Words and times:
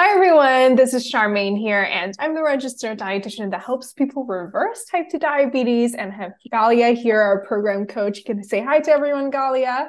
Hi, 0.00 0.14
everyone. 0.14 0.76
This 0.76 0.94
is 0.94 1.12
Charmaine 1.12 1.58
here, 1.58 1.82
and 1.82 2.14
I'm 2.20 2.32
the 2.32 2.42
registered 2.44 3.00
dietitian 3.00 3.50
that 3.50 3.62
helps 3.62 3.92
people 3.92 4.24
reverse 4.24 4.84
type 4.84 5.08
2 5.10 5.18
diabetes 5.18 5.96
and 5.96 6.12
have 6.12 6.34
Galia 6.52 6.96
here, 6.96 7.20
our 7.20 7.44
program 7.44 7.84
coach. 7.84 8.18
You 8.18 8.22
can 8.22 8.44
say 8.44 8.62
hi 8.62 8.78
to 8.78 8.92
everyone, 8.92 9.32
Galia. 9.32 9.88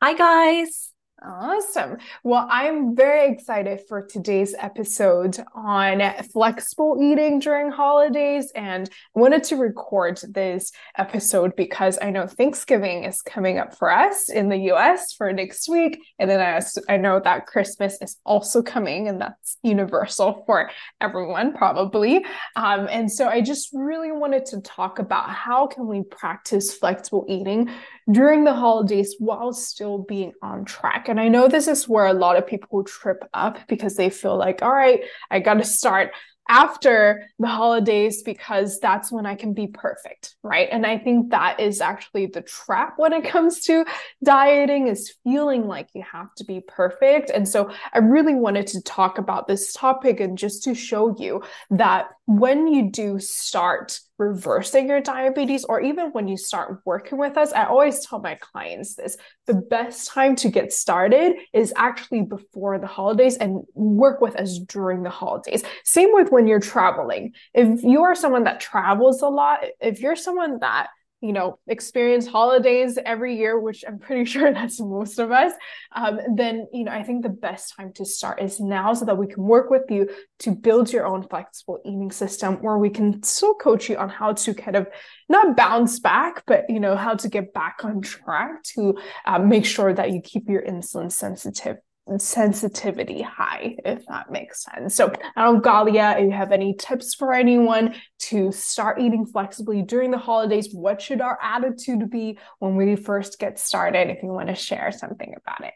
Hi, 0.00 0.14
guys. 0.14 0.91
Awesome. 1.24 1.98
Well, 2.24 2.48
I'm 2.50 2.96
very 2.96 3.30
excited 3.32 3.82
for 3.88 4.02
today's 4.02 4.56
episode 4.58 5.38
on 5.54 6.02
flexible 6.32 6.98
eating 7.00 7.38
during 7.38 7.70
holidays. 7.70 8.50
And 8.56 8.90
wanted 9.14 9.44
to 9.44 9.56
record 9.56 10.20
this 10.28 10.72
episode 10.98 11.54
because 11.54 11.96
I 12.02 12.10
know 12.10 12.26
Thanksgiving 12.26 13.04
is 13.04 13.22
coming 13.22 13.58
up 13.58 13.76
for 13.78 13.92
us 13.92 14.30
in 14.30 14.48
the 14.48 14.72
US 14.72 15.12
for 15.12 15.32
next 15.32 15.68
week. 15.68 16.00
And 16.18 16.28
then 16.28 16.40
I, 16.40 16.92
I 16.92 16.96
know 16.96 17.20
that 17.20 17.46
Christmas 17.46 17.98
is 18.00 18.16
also 18.24 18.60
coming, 18.62 19.06
and 19.06 19.20
that's 19.20 19.58
universal 19.62 20.42
for 20.44 20.70
everyone, 21.00 21.52
probably. 21.54 22.24
Um, 22.56 22.88
and 22.90 23.10
so 23.10 23.28
I 23.28 23.42
just 23.42 23.68
really 23.72 24.10
wanted 24.10 24.46
to 24.46 24.60
talk 24.60 24.98
about 24.98 25.30
how 25.30 25.68
can 25.68 25.86
we 25.86 26.02
practice 26.02 26.74
flexible 26.74 27.26
eating 27.28 27.70
during 28.10 28.44
the 28.44 28.54
holidays 28.54 29.16
while 29.18 29.52
still 29.52 29.98
being 29.98 30.32
on 30.42 30.64
track. 30.64 31.08
And 31.08 31.20
I 31.20 31.28
know 31.28 31.48
this 31.48 31.68
is 31.68 31.88
where 31.88 32.06
a 32.06 32.12
lot 32.12 32.36
of 32.36 32.46
people 32.46 32.84
trip 32.84 33.28
up 33.32 33.58
because 33.68 33.96
they 33.96 34.10
feel 34.10 34.36
like, 34.36 34.62
all 34.62 34.72
right, 34.72 35.02
I 35.30 35.40
got 35.40 35.54
to 35.54 35.64
start 35.64 36.12
after 36.48 37.28
the 37.38 37.46
holidays 37.46 38.22
because 38.22 38.80
that's 38.80 39.12
when 39.12 39.26
I 39.26 39.34
can 39.34 39.54
be 39.54 39.68
perfect, 39.68 40.34
right? 40.42 40.68
And 40.70 40.84
I 40.84 40.98
think 40.98 41.30
that 41.30 41.60
is 41.60 41.80
actually 41.80 42.26
the 42.26 42.42
trap 42.42 42.94
when 42.96 43.12
it 43.12 43.24
comes 43.24 43.60
to 43.60 43.84
dieting 44.24 44.88
is 44.88 45.14
feeling 45.24 45.66
like 45.66 45.88
you 45.94 46.02
have 46.02 46.34
to 46.36 46.44
be 46.44 46.60
perfect. 46.60 47.30
And 47.30 47.48
so 47.48 47.70
I 47.92 47.98
really 47.98 48.34
wanted 48.34 48.66
to 48.68 48.82
talk 48.82 49.18
about 49.18 49.46
this 49.46 49.72
topic 49.72 50.20
and 50.20 50.36
just 50.36 50.64
to 50.64 50.74
show 50.74 51.16
you 51.18 51.42
that 51.70 52.10
when 52.26 52.68
you 52.68 52.90
do 52.90 53.18
start 53.18 53.98
reversing 54.16 54.88
your 54.88 55.00
diabetes, 55.00 55.64
or 55.64 55.80
even 55.80 56.10
when 56.10 56.28
you 56.28 56.36
start 56.36 56.80
working 56.84 57.18
with 57.18 57.36
us, 57.36 57.52
I 57.52 57.64
always 57.64 58.06
tell 58.06 58.20
my 58.20 58.36
clients 58.36 58.94
this 58.94 59.16
the 59.46 59.54
best 59.54 60.08
time 60.08 60.36
to 60.36 60.48
get 60.48 60.72
started 60.72 61.34
is 61.52 61.72
actually 61.76 62.22
before 62.22 62.78
the 62.78 62.86
holidays 62.86 63.36
and 63.36 63.62
work 63.74 64.20
with 64.20 64.36
us 64.36 64.58
during 64.58 65.02
the 65.02 65.10
holidays. 65.10 65.64
Same 65.84 66.10
with 66.12 66.30
when 66.30 66.46
you're 66.46 66.60
traveling. 66.60 67.32
If 67.54 67.82
you 67.82 68.04
are 68.04 68.14
someone 68.14 68.44
that 68.44 68.60
travels 68.60 69.22
a 69.22 69.28
lot, 69.28 69.64
if 69.80 70.00
you're 70.00 70.16
someone 70.16 70.60
that 70.60 70.90
you 71.22 71.32
know, 71.32 71.58
experience 71.68 72.26
holidays 72.26 72.98
every 73.06 73.36
year, 73.36 73.58
which 73.58 73.84
I'm 73.86 73.98
pretty 73.98 74.24
sure 74.30 74.52
that's 74.52 74.80
most 74.80 75.18
of 75.18 75.30
us, 75.30 75.52
um, 75.94 76.18
then, 76.34 76.66
you 76.72 76.84
know, 76.84 76.92
I 76.92 77.04
think 77.04 77.22
the 77.22 77.28
best 77.28 77.74
time 77.76 77.92
to 77.94 78.04
start 78.04 78.42
is 78.42 78.60
now 78.60 78.92
so 78.92 79.04
that 79.04 79.16
we 79.16 79.28
can 79.28 79.44
work 79.44 79.70
with 79.70 79.84
you 79.88 80.10
to 80.40 80.50
build 80.50 80.92
your 80.92 81.06
own 81.06 81.22
flexible 81.22 81.80
eating 81.84 82.10
system 82.10 82.56
where 82.56 82.76
we 82.76 82.90
can 82.90 83.22
still 83.22 83.54
coach 83.54 83.88
you 83.88 83.96
on 83.96 84.08
how 84.08 84.32
to 84.32 84.52
kind 84.52 84.76
of 84.76 84.88
not 85.28 85.56
bounce 85.56 86.00
back, 86.00 86.42
but, 86.46 86.68
you 86.68 86.80
know, 86.80 86.96
how 86.96 87.14
to 87.14 87.28
get 87.28 87.54
back 87.54 87.78
on 87.84 88.02
track 88.02 88.62
to 88.64 88.98
uh, 89.24 89.38
make 89.38 89.64
sure 89.64 89.94
that 89.94 90.10
you 90.10 90.20
keep 90.20 90.48
your 90.48 90.62
insulin 90.62 91.10
sensitive 91.10 91.76
sensitivity 92.18 93.22
high, 93.22 93.76
if 93.84 94.04
that 94.06 94.30
makes 94.30 94.64
sense. 94.64 94.94
So, 94.94 95.06
um, 95.06 95.14
I 95.36 95.44
don't 95.44 95.54
know, 95.54 95.60
Galia, 95.60 96.18
if 96.18 96.24
you 96.24 96.30
have 96.32 96.52
any 96.52 96.74
tips 96.74 97.14
for 97.14 97.32
anyone 97.32 97.94
to 98.20 98.50
start 98.52 99.00
eating 99.00 99.24
flexibly 99.24 99.82
during 99.82 100.10
the 100.10 100.18
holidays, 100.18 100.68
what 100.72 101.00
should 101.00 101.20
our 101.20 101.38
attitude 101.40 102.10
be 102.10 102.38
when 102.58 102.76
we 102.76 102.96
first 102.96 103.38
get 103.38 103.58
started? 103.58 104.10
If 104.10 104.22
you 104.22 104.30
want 104.30 104.48
to 104.48 104.54
share 104.54 104.90
something 104.90 105.34
about 105.36 105.66
it. 105.66 105.74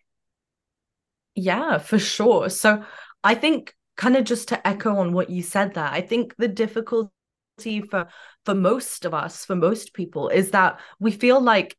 Yeah, 1.34 1.78
for 1.78 1.98
sure. 1.98 2.48
So, 2.48 2.84
I 3.22 3.34
think 3.34 3.74
kind 3.96 4.16
of 4.16 4.24
just 4.24 4.48
to 4.48 4.66
echo 4.66 4.98
on 4.98 5.12
what 5.12 5.30
you 5.30 5.42
said 5.42 5.74
there, 5.74 5.84
I 5.84 6.00
think 6.00 6.34
the 6.36 6.48
difficulty 6.48 7.10
for 7.90 8.08
for 8.44 8.54
most 8.54 9.04
of 9.04 9.14
us, 9.14 9.44
for 9.44 9.56
most 9.56 9.94
people, 9.94 10.28
is 10.28 10.50
that 10.50 10.80
we 10.98 11.10
feel 11.10 11.40
like 11.40 11.76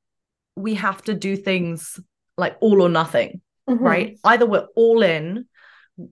we 0.56 0.74
have 0.76 1.04
to 1.04 1.14
do 1.14 1.36
things 1.36 2.00
like 2.38 2.58
all 2.62 2.82
or 2.82 2.90
nothing 2.90 3.42
mm-hmm. 3.68 3.84
right? 3.84 4.20
Either 4.24 4.46
we're 4.46 4.68
all 4.76 5.02
in, 5.02 5.46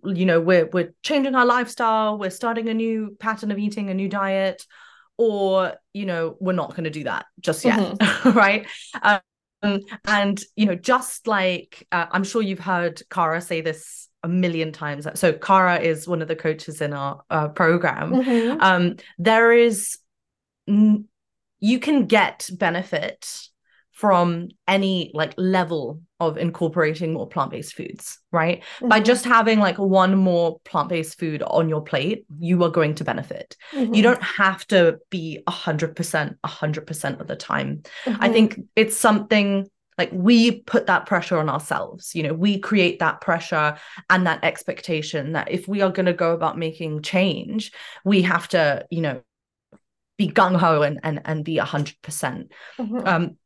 you 0.03 0.25
know, 0.25 0.39
we're 0.39 0.65
we're 0.67 0.93
changing 1.03 1.35
our 1.35 1.45
lifestyle, 1.45 2.17
we're 2.17 2.29
starting 2.29 2.69
a 2.69 2.73
new 2.73 3.15
pattern 3.19 3.51
of 3.51 3.59
eating, 3.59 3.89
a 3.89 3.93
new 3.93 4.09
diet, 4.09 4.65
or 5.17 5.73
you 5.93 6.05
know, 6.05 6.37
we're 6.39 6.53
not 6.53 6.71
going 6.71 6.85
to 6.85 6.89
do 6.89 7.03
that 7.03 7.25
just 7.39 7.63
yet, 7.63 7.79
mm-hmm. 7.79 8.29
right? 8.37 8.67
Um, 9.01 9.81
and 10.05 10.41
you 10.55 10.65
know, 10.65 10.75
just 10.75 11.27
like 11.27 11.87
uh, 11.91 12.07
I'm 12.11 12.23
sure 12.23 12.41
you've 12.41 12.59
heard 12.59 13.01
Cara 13.09 13.41
say 13.41 13.61
this 13.61 14.09
a 14.25 14.27
million 14.27 14.71
times. 14.71 15.07
So 15.13 15.31
Cara 15.33 15.79
is 15.79 16.07
one 16.07 16.21
of 16.23 16.27
the 16.27 16.35
coaches 16.35 16.81
in 16.81 16.93
our 16.93 17.21
uh, 17.29 17.47
program. 17.49 18.11
Mm-hmm. 18.11 18.59
Um, 18.59 18.95
there 19.19 19.53
is, 19.53 19.99
you 20.65 21.79
can 21.79 22.07
get 22.07 22.49
benefit 22.51 23.49
from 23.95 24.49
any 24.67 25.09
like 25.13 25.33
level 25.37 26.01
of 26.19 26.37
incorporating 26.37 27.13
more 27.13 27.27
plant-based 27.27 27.73
foods 27.73 28.19
right 28.29 28.61
mm-hmm. 28.61 28.89
by 28.89 28.99
just 28.99 29.23
having 29.23 29.57
like 29.57 29.77
one 29.77 30.17
more 30.17 30.59
plant-based 30.65 31.17
food 31.17 31.41
on 31.43 31.69
your 31.69 31.81
plate 31.81 32.25
you 32.37 32.61
are 32.65 32.69
going 32.69 32.93
to 32.93 33.05
benefit 33.05 33.55
mm-hmm. 33.71 33.93
you 33.93 34.03
don't 34.03 34.21
have 34.21 34.67
to 34.67 34.99
be 35.09 35.41
100% 35.47 36.35
100% 36.45 37.21
of 37.21 37.27
the 37.27 37.35
time 37.37 37.83
mm-hmm. 38.03 38.21
i 38.21 38.27
think 38.27 38.59
it's 38.75 38.97
something 38.97 39.65
like 39.97 40.09
we 40.11 40.59
put 40.59 40.87
that 40.87 41.05
pressure 41.05 41.37
on 41.37 41.49
ourselves 41.49 42.13
you 42.13 42.23
know 42.23 42.33
we 42.33 42.59
create 42.59 42.99
that 42.99 43.21
pressure 43.21 43.77
and 44.09 44.27
that 44.27 44.43
expectation 44.43 45.31
that 45.31 45.49
if 45.49 45.69
we 45.69 45.81
are 45.81 45.91
going 45.91 46.05
to 46.05 46.13
go 46.13 46.33
about 46.33 46.57
making 46.57 47.01
change 47.01 47.71
we 48.03 48.23
have 48.23 48.45
to 48.49 48.85
you 48.91 48.99
know 48.99 49.21
be 50.17 50.29
gung-ho 50.29 50.81
and 50.81 50.99
and, 51.03 51.21
and 51.23 51.45
be 51.45 51.55
100% 51.55 51.95
mm-hmm. 52.77 52.99
um 53.05 53.37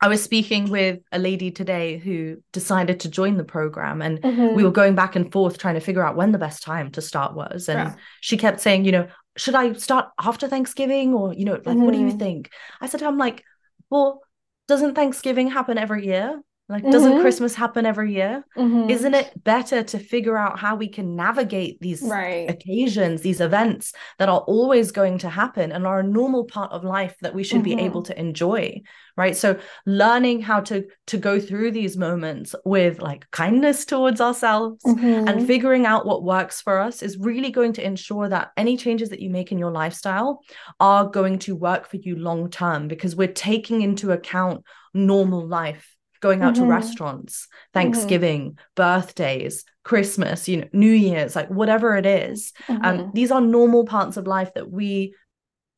I 0.00 0.08
was 0.08 0.22
speaking 0.22 0.68
with 0.68 1.00
a 1.10 1.18
lady 1.18 1.50
today 1.50 1.96
who 1.96 2.42
decided 2.52 3.00
to 3.00 3.10
join 3.10 3.38
the 3.38 3.44
program, 3.44 4.02
and 4.02 4.20
mm-hmm. 4.20 4.54
we 4.54 4.62
were 4.62 4.70
going 4.70 4.94
back 4.94 5.16
and 5.16 5.32
forth 5.32 5.58
trying 5.58 5.74
to 5.74 5.80
figure 5.80 6.04
out 6.04 6.16
when 6.16 6.32
the 6.32 6.38
best 6.38 6.62
time 6.62 6.90
to 6.92 7.00
start 7.00 7.34
was. 7.34 7.68
And 7.68 7.90
yeah. 7.90 7.94
she 8.20 8.36
kept 8.36 8.60
saying, 8.60 8.84
you 8.84 8.92
know, 8.92 9.08
should 9.36 9.54
I 9.54 9.72
start 9.72 10.08
after 10.20 10.48
Thanksgiving 10.48 11.14
or, 11.14 11.32
you 11.32 11.44
know, 11.44 11.52
like, 11.52 11.64
mm-hmm. 11.64 11.82
what 11.82 11.92
do 11.92 11.98
you 11.98 12.08
mm-hmm. 12.08 12.18
think? 12.18 12.50
I 12.80 12.88
said, 12.88 13.02
I'm 13.02 13.18
like, 13.18 13.42
well, 13.88 14.20
doesn't 14.68 14.94
Thanksgiving 14.94 15.48
happen 15.48 15.78
every 15.78 16.06
year? 16.06 16.40
Like, 16.68 16.82
mm-hmm. 16.82 16.90
doesn't 16.90 17.20
Christmas 17.20 17.54
happen 17.54 17.86
every 17.86 18.12
year? 18.12 18.44
Mm-hmm. 18.56 18.90
Isn't 18.90 19.14
it 19.14 19.44
better 19.44 19.84
to 19.84 19.98
figure 20.00 20.36
out 20.36 20.58
how 20.58 20.74
we 20.74 20.88
can 20.88 21.14
navigate 21.14 21.78
these 21.80 22.02
right. 22.02 22.50
occasions, 22.50 23.20
these 23.20 23.40
events 23.40 23.92
that 24.18 24.28
are 24.28 24.40
always 24.40 24.90
going 24.90 25.18
to 25.18 25.30
happen 25.30 25.70
and 25.70 25.86
are 25.86 26.00
a 26.00 26.02
normal 26.02 26.44
part 26.44 26.72
of 26.72 26.82
life 26.82 27.14
that 27.20 27.36
we 27.36 27.44
should 27.44 27.62
mm-hmm. 27.62 27.76
be 27.76 27.84
able 27.84 28.02
to 28.02 28.18
enjoy? 28.18 28.82
Right. 29.16 29.36
So 29.36 29.58
learning 29.86 30.42
how 30.42 30.60
to 30.62 30.84
to 31.06 31.16
go 31.16 31.38
through 31.38 31.70
these 31.70 31.96
moments 31.96 32.54
with 32.64 33.00
like 33.00 33.30
kindness 33.30 33.84
towards 33.86 34.20
ourselves 34.20 34.84
and 34.84 34.98
mm-hmm. 34.98 35.46
figuring 35.46 35.86
out 35.86 36.04
what 36.04 36.24
works 36.24 36.60
for 36.60 36.80
us 36.80 37.00
is 37.00 37.16
really 37.16 37.50
going 37.50 37.74
to 37.74 37.86
ensure 37.86 38.28
that 38.28 38.50
any 38.56 38.76
changes 38.76 39.10
that 39.10 39.20
you 39.20 39.30
make 39.30 39.52
in 39.52 39.58
your 39.58 39.70
lifestyle 39.70 40.42
are 40.80 41.08
going 41.08 41.38
to 41.38 41.54
work 41.54 41.88
for 41.88 41.96
you 41.96 42.16
long 42.16 42.50
term 42.50 42.88
because 42.88 43.16
we're 43.16 43.28
taking 43.28 43.82
into 43.82 44.10
account 44.10 44.64
normal 44.92 45.46
life 45.46 45.95
going 46.26 46.42
out 46.42 46.54
mm-hmm. 46.54 46.64
to 46.64 46.68
restaurants, 46.68 47.46
Thanksgiving, 47.72 48.50
mm-hmm. 48.50 48.60
birthdays, 48.74 49.64
Christmas, 49.84 50.48
you 50.48 50.56
know, 50.56 50.68
New 50.72 50.90
Year's, 50.90 51.36
like 51.36 51.48
whatever 51.48 51.96
it 51.96 52.04
is. 52.04 52.52
Um, 52.68 52.80
mm-hmm. 52.80 53.10
these 53.14 53.30
are 53.30 53.40
normal 53.40 53.84
parts 53.84 54.16
of 54.16 54.26
life 54.26 54.52
that 54.54 54.68
we 54.68 55.14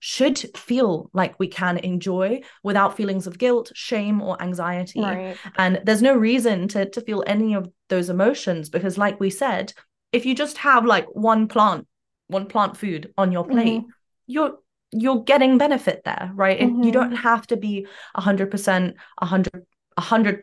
should 0.00 0.38
feel 0.56 1.10
like 1.12 1.38
we 1.38 1.48
can 1.48 1.76
enjoy 1.76 2.41
without 2.62 2.97
feelings 2.97 3.26
of 3.26 3.37
guilt, 3.37 3.72
shame, 3.75 4.22
or 4.22 4.41
anxiety. 4.41 5.03
Right. 5.03 5.37
And 5.56 5.82
there's 5.84 6.00
no 6.00 6.14
reason 6.16 6.66
to, 6.69 6.88
to 6.88 7.00
feel 7.03 7.22
any 7.26 7.53
of 7.53 7.69
those 7.91 8.08
emotions 8.08 8.70
because, 8.70 8.97
like 8.97 9.20
we 9.20 9.28
said, 9.28 9.75
if 10.12 10.25
you 10.25 10.34
just 10.34 10.56
have 10.58 10.87
like 10.87 11.06
one 11.12 11.46
plant, 11.46 11.87
one 12.28 12.46
plant 12.46 12.78
food 12.78 13.12
on 13.19 13.32
your 13.32 13.44
plate, 13.44 13.82
mm-hmm. 13.82 13.90
you're 14.26 14.55
you're 14.93 15.22
getting 15.25 15.58
benefit 15.58 16.00
there, 16.06 16.31
right? 16.34 16.58
Mm-hmm. 16.61 16.84
you 16.84 16.93
don't 16.93 17.12
have 17.12 17.46
to 17.49 17.58
be 17.58 17.87
100%, 18.17 18.94
100 19.19 19.67
100% 19.98 20.40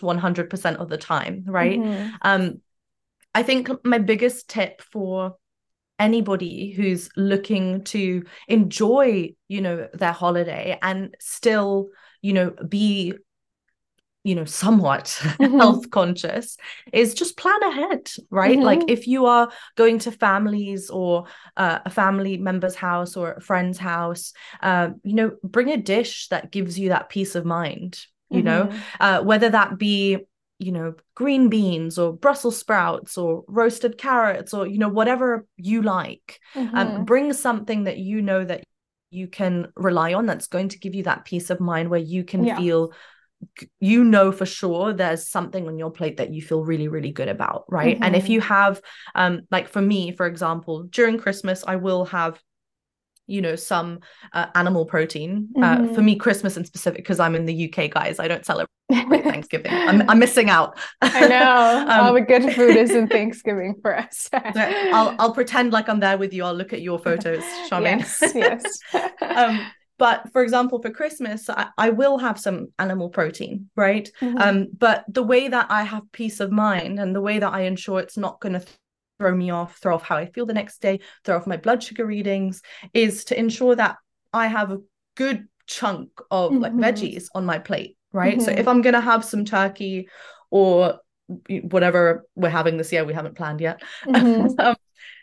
100% 0.00 0.76
of 0.76 0.88
the 0.88 0.98
time 0.98 1.44
right 1.46 1.78
mm-hmm. 1.78 2.14
um 2.22 2.60
i 3.34 3.42
think 3.42 3.70
my 3.84 3.98
biggest 3.98 4.48
tip 4.48 4.82
for 4.82 5.36
anybody 5.98 6.70
who's 6.70 7.10
looking 7.16 7.82
to 7.84 8.24
enjoy 8.46 9.34
you 9.48 9.60
know 9.60 9.88
their 9.94 10.12
holiday 10.12 10.78
and 10.80 11.14
still 11.18 11.88
you 12.22 12.32
know 12.32 12.50
be 12.68 13.14
you 14.24 14.34
know 14.34 14.44
somewhat 14.44 15.04
mm-hmm. 15.22 15.58
health 15.58 15.90
conscious 15.90 16.56
is 16.92 17.14
just 17.14 17.36
plan 17.36 17.62
ahead 17.62 18.10
right 18.30 18.56
mm-hmm. 18.56 18.66
like 18.66 18.82
if 18.88 19.06
you 19.06 19.26
are 19.26 19.50
going 19.76 19.98
to 19.98 20.12
families 20.12 20.90
or 20.90 21.24
uh, 21.56 21.78
a 21.84 21.90
family 21.90 22.36
member's 22.36 22.74
house 22.74 23.16
or 23.16 23.32
a 23.32 23.40
friend's 23.40 23.78
house 23.78 24.32
uh, 24.62 24.90
you 25.02 25.14
know 25.14 25.32
bring 25.42 25.70
a 25.70 25.76
dish 25.76 26.28
that 26.28 26.52
gives 26.52 26.78
you 26.78 26.90
that 26.90 27.08
peace 27.08 27.34
of 27.34 27.44
mind 27.44 28.06
you 28.30 28.42
mm-hmm. 28.42 28.70
know 28.70 28.78
uh, 29.00 29.22
whether 29.22 29.48
that 29.50 29.78
be 29.78 30.18
you 30.58 30.72
know 30.72 30.94
green 31.14 31.48
beans 31.48 31.98
or 31.98 32.12
brussels 32.12 32.58
sprouts 32.58 33.16
or 33.16 33.44
roasted 33.46 33.96
carrots 33.96 34.52
or 34.52 34.66
you 34.66 34.78
know 34.78 34.88
whatever 34.88 35.46
you 35.56 35.82
like 35.82 36.40
um, 36.54 36.66
mm-hmm. 36.66 36.76
um, 36.76 37.04
bring 37.04 37.32
something 37.32 37.84
that 37.84 37.98
you 37.98 38.20
know 38.20 38.44
that 38.44 38.64
you 39.10 39.26
can 39.26 39.68
rely 39.76 40.12
on 40.12 40.26
that's 40.26 40.48
going 40.48 40.68
to 40.68 40.78
give 40.78 40.94
you 40.94 41.04
that 41.04 41.24
peace 41.24 41.50
of 41.50 41.60
mind 41.60 41.88
where 41.88 42.00
you 42.00 42.24
can 42.24 42.44
yeah. 42.44 42.58
feel 42.58 42.92
you 43.78 44.02
know 44.02 44.32
for 44.32 44.44
sure 44.44 44.92
there's 44.92 45.28
something 45.28 45.68
on 45.68 45.78
your 45.78 45.90
plate 45.90 46.16
that 46.16 46.32
you 46.32 46.42
feel 46.42 46.64
really 46.64 46.88
really 46.88 47.12
good 47.12 47.28
about 47.28 47.64
right 47.68 47.94
mm-hmm. 47.94 48.02
and 48.04 48.16
if 48.16 48.24
mm-hmm. 48.24 48.32
you 48.32 48.40
have 48.40 48.80
um 49.14 49.42
like 49.50 49.68
for 49.68 49.80
me 49.80 50.10
for 50.10 50.26
example 50.26 50.82
during 50.84 51.18
christmas 51.18 51.62
i 51.66 51.76
will 51.76 52.04
have 52.04 52.40
you 53.28 53.40
know 53.40 53.54
some 53.54 54.00
uh, 54.32 54.46
animal 54.54 54.84
protein 54.84 55.48
uh, 55.56 55.78
mm-hmm. 55.78 55.94
for 55.94 56.02
me 56.02 56.16
christmas 56.16 56.56
in 56.56 56.64
specific 56.64 56.98
because 56.98 57.20
i'm 57.20 57.36
in 57.36 57.46
the 57.46 57.72
uk 57.72 57.90
guys 57.90 58.18
i 58.18 58.26
don't 58.26 58.44
celebrate 58.44 58.68
thanksgiving. 58.90 59.70
I'm, 59.70 60.08
I'm 60.08 60.18
missing 60.18 60.48
out. 60.48 60.78
I 61.02 61.28
know. 61.28 61.84
Um, 61.88 62.06
all 62.06 62.14
the 62.14 62.20
good 62.20 62.54
food 62.54 62.76
is 62.76 62.90
in 62.90 63.06
thanksgiving 63.08 63.74
for 63.82 63.96
us. 63.96 64.28
So 64.32 64.38
I'll, 64.42 65.14
I'll 65.18 65.34
pretend 65.34 65.72
like 65.72 65.88
i'm 65.88 66.00
there 66.00 66.18
with 66.18 66.32
you 66.32 66.44
i'll 66.44 66.54
look 66.54 66.72
at 66.72 66.80
your 66.80 66.98
photos 66.98 67.42
charmaine. 67.70 67.98
Yes 67.98 68.32
yes. 68.34 69.14
Um, 69.20 69.60
but 69.98 70.30
for 70.32 70.42
example 70.42 70.80
for 70.80 70.90
christmas 70.90 71.48
I, 71.50 71.68
I, 71.76 71.90
will 71.90 72.18
have 72.18 72.38
some 72.38 72.68
animal 72.78 73.10
protein 73.10 73.68
right? 73.76 74.10
Mm-hmm. 74.20 74.38
um, 74.38 74.66
but 74.76 75.04
the 75.08 75.22
way 75.22 75.48
that 75.48 75.66
i 75.70 75.82
have 75.82 76.10
peace 76.12 76.40
of 76.40 76.50
mind 76.50 76.98
and 76.98 77.14
the 77.14 77.20
way 77.20 77.38
that 77.38 77.52
i 77.52 77.62
ensure 77.62 78.00
it's 78.00 78.16
not 78.16 78.40
going 78.40 78.54
to 78.54 78.64
throw 79.18 79.34
me 79.34 79.50
off, 79.50 79.78
throw 79.78 79.94
off 79.94 80.02
how 80.02 80.16
I 80.16 80.26
feel 80.26 80.46
the 80.46 80.54
next 80.54 80.80
day, 80.80 81.00
throw 81.24 81.36
off 81.36 81.46
my 81.46 81.56
blood 81.56 81.82
sugar 81.82 82.06
readings, 82.06 82.62
is 82.94 83.24
to 83.26 83.38
ensure 83.38 83.74
that 83.76 83.96
I 84.32 84.46
have 84.46 84.70
a 84.70 84.80
good 85.16 85.48
chunk 85.66 86.10
of 86.30 86.52
mm-hmm. 86.52 86.62
like 86.62 86.72
veggies 86.74 87.26
on 87.34 87.44
my 87.44 87.58
plate, 87.58 87.96
right? 88.12 88.38
Mm-hmm. 88.38 88.44
So 88.44 88.50
if 88.52 88.68
I'm 88.68 88.82
gonna 88.82 89.00
have 89.00 89.24
some 89.24 89.44
turkey 89.44 90.08
or 90.50 91.00
whatever 91.48 92.26
we're 92.34 92.48
having 92.48 92.76
this 92.76 92.92
year, 92.92 93.04
we 93.04 93.14
haven't 93.14 93.36
planned 93.36 93.60
yet. 93.60 93.82
Mm-hmm. 94.06 94.58
um, 94.60 94.76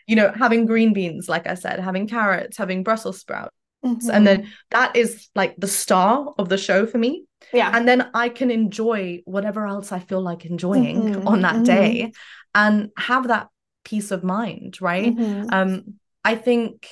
you 0.06 0.16
know, 0.16 0.32
having 0.32 0.66
green 0.66 0.92
beans, 0.92 1.28
like 1.28 1.46
I 1.46 1.54
said, 1.54 1.80
having 1.80 2.06
carrots, 2.06 2.56
having 2.56 2.84
Brussels 2.84 3.18
sprouts. 3.18 3.54
Mm-hmm. 3.84 4.10
And 4.10 4.26
then 4.26 4.52
that 4.70 4.96
is 4.96 5.28
like 5.34 5.56
the 5.56 5.68
star 5.68 6.34
of 6.38 6.48
the 6.48 6.58
show 6.58 6.86
for 6.86 6.98
me. 6.98 7.24
Yeah. 7.52 7.70
And 7.74 7.86
then 7.86 8.08
I 8.14 8.28
can 8.28 8.50
enjoy 8.50 9.22
whatever 9.24 9.66
else 9.66 9.92
I 9.92 10.00
feel 10.00 10.20
like 10.20 10.44
enjoying 10.44 11.14
mm-hmm. 11.14 11.28
on 11.28 11.42
that 11.42 11.64
day 11.64 12.02
mm-hmm. 12.02 12.10
and 12.54 12.90
have 12.96 13.28
that 13.28 13.48
peace 13.86 14.10
of 14.10 14.24
mind 14.24 14.82
right 14.82 15.14
mm-hmm. 15.14 15.46
um 15.52 15.94
i 16.24 16.34
think 16.34 16.88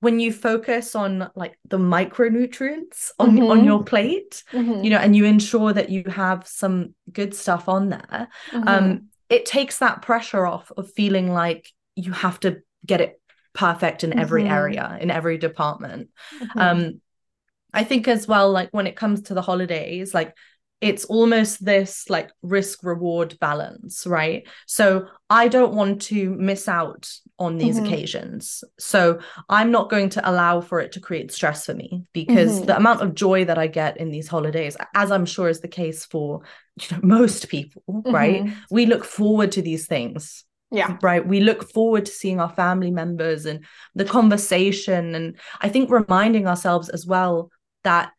when 0.00 0.18
you 0.18 0.32
focus 0.32 0.96
on 0.96 1.30
like 1.36 1.56
the 1.68 1.78
micronutrients 1.78 3.10
on 3.18 3.32
mm-hmm. 3.36 3.50
on 3.50 3.64
your 3.64 3.84
plate 3.84 4.42
mm-hmm. 4.50 4.82
you 4.82 4.88
know 4.90 4.96
and 4.96 5.14
you 5.14 5.26
ensure 5.26 5.72
that 5.72 5.90
you 5.90 6.02
have 6.08 6.48
some 6.48 6.94
good 7.12 7.34
stuff 7.34 7.68
on 7.68 7.90
there 7.90 8.28
um 8.52 8.64
mm-hmm. 8.64 9.04
it 9.28 9.44
takes 9.44 9.78
that 9.78 10.00
pressure 10.00 10.46
off 10.46 10.72
of 10.76 10.90
feeling 10.92 11.30
like 11.30 11.70
you 11.96 12.12
have 12.12 12.40
to 12.40 12.62
get 12.86 13.02
it 13.02 13.20
perfect 13.52 14.02
in 14.02 14.18
every 14.18 14.44
mm-hmm. 14.44 14.52
area 14.52 14.98
in 15.02 15.10
every 15.10 15.36
department 15.36 16.08
mm-hmm. 16.40 16.58
um 16.58 17.00
i 17.74 17.84
think 17.84 18.08
as 18.08 18.26
well 18.26 18.50
like 18.50 18.70
when 18.72 18.86
it 18.86 18.96
comes 18.96 19.20
to 19.20 19.34
the 19.34 19.42
holidays 19.42 20.14
like 20.14 20.34
it's 20.82 21.04
almost 21.04 21.64
this 21.64 22.10
like 22.10 22.30
risk 22.42 22.82
reward 22.82 23.38
balance, 23.38 24.04
right? 24.04 24.46
So 24.66 25.06
I 25.30 25.46
don't 25.46 25.74
want 25.74 26.02
to 26.02 26.30
miss 26.30 26.68
out 26.68 27.08
on 27.38 27.56
these 27.56 27.76
mm-hmm. 27.76 27.86
occasions. 27.86 28.64
So 28.80 29.20
I'm 29.48 29.70
not 29.70 29.90
going 29.90 30.08
to 30.10 30.28
allow 30.28 30.60
for 30.60 30.80
it 30.80 30.90
to 30.92 31.00
create 31.00 31.32
stress 31.32 31.66
for 31.66 31.74
me 31.74 32.04
because 32.12 32.56
mm-hmm. 32.56 32.66
the 32.66 32.76
amount 32.76 33.00
of 33.00 33.14
joy 33.14 33.44
that 33.44 33.58
I 33.58 33.68
get 33.68 33.96
in 33.96 34.10
these 34.10 34.26
holidays, 34.26 34.76
as 34.94 35.12
I'm 35.12 35.24
sure 35.24 35.48
is 35.48 35.60
the 35.60 35.68
case 35.68 36.04
for 36.04 36.42
you 36.80 36.96
know 36.96 37.00
most 37.02 37.48
people, 37.48 37.82
mm-hmm. 37.88 38.12
right? 38.12 38.52
We 38.68 38.86
look 38.86 39.04
forward 39.04 39.52
to 39.52 39.62
these 39.62 39.86
things. 39.86 40.44
Yeah. 40.72 40.96
Right. 41.02 41.24
We 41.24 41.40
look 41.40 41.70
forward 41.70 42.06
to 42.06 42.12
seeing 42.12 42.40
our 42.40 42.48
family 42.48 42.90
members 42.90 43.44
and 43.44 43.64
the 43.94 44.06
conversation. 44.06 45.14
And 45.14 45.38
I 45.60 45.68
think 45.68 45.90
reminding 45.90 46.46
ourselves 46.48 46.88
as 46.88 47.06
well 47.06 47.50
that 47.84 48.12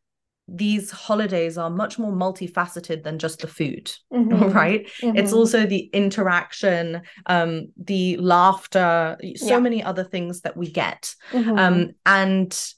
these 0.47 0.91
holidays 0.91 1.57
are 1.57 1.69
much 1.69 1.97
more 1.97 2.11
multifaceted 2.11 3.03
than 3.03 3.17
just 3.17 3.39
the 3.39 3.47
food 3.47 3.91
mm-hmm. 4.13 4.49
right 4.49 4.87
mm-hmm. 5.01 5.15
it's 5.15 5.33
also 5.33 5.65
the 5.65 5.89
interaction 5.93 7.01
um 7.27 7.67
the 7.77 8.17
laughter 8.17 9.17
so 9.35 9.47
yeah. 9.47 9.59
many 9.59 9.81
other 9.81 10.03
things 10.03 10.41
that 10.41 10.57
we 10.57 10.69
get 10.69 11.15
mm-hmm. 11.31 11.57
um 11.57 11.91
and 12.05 12.73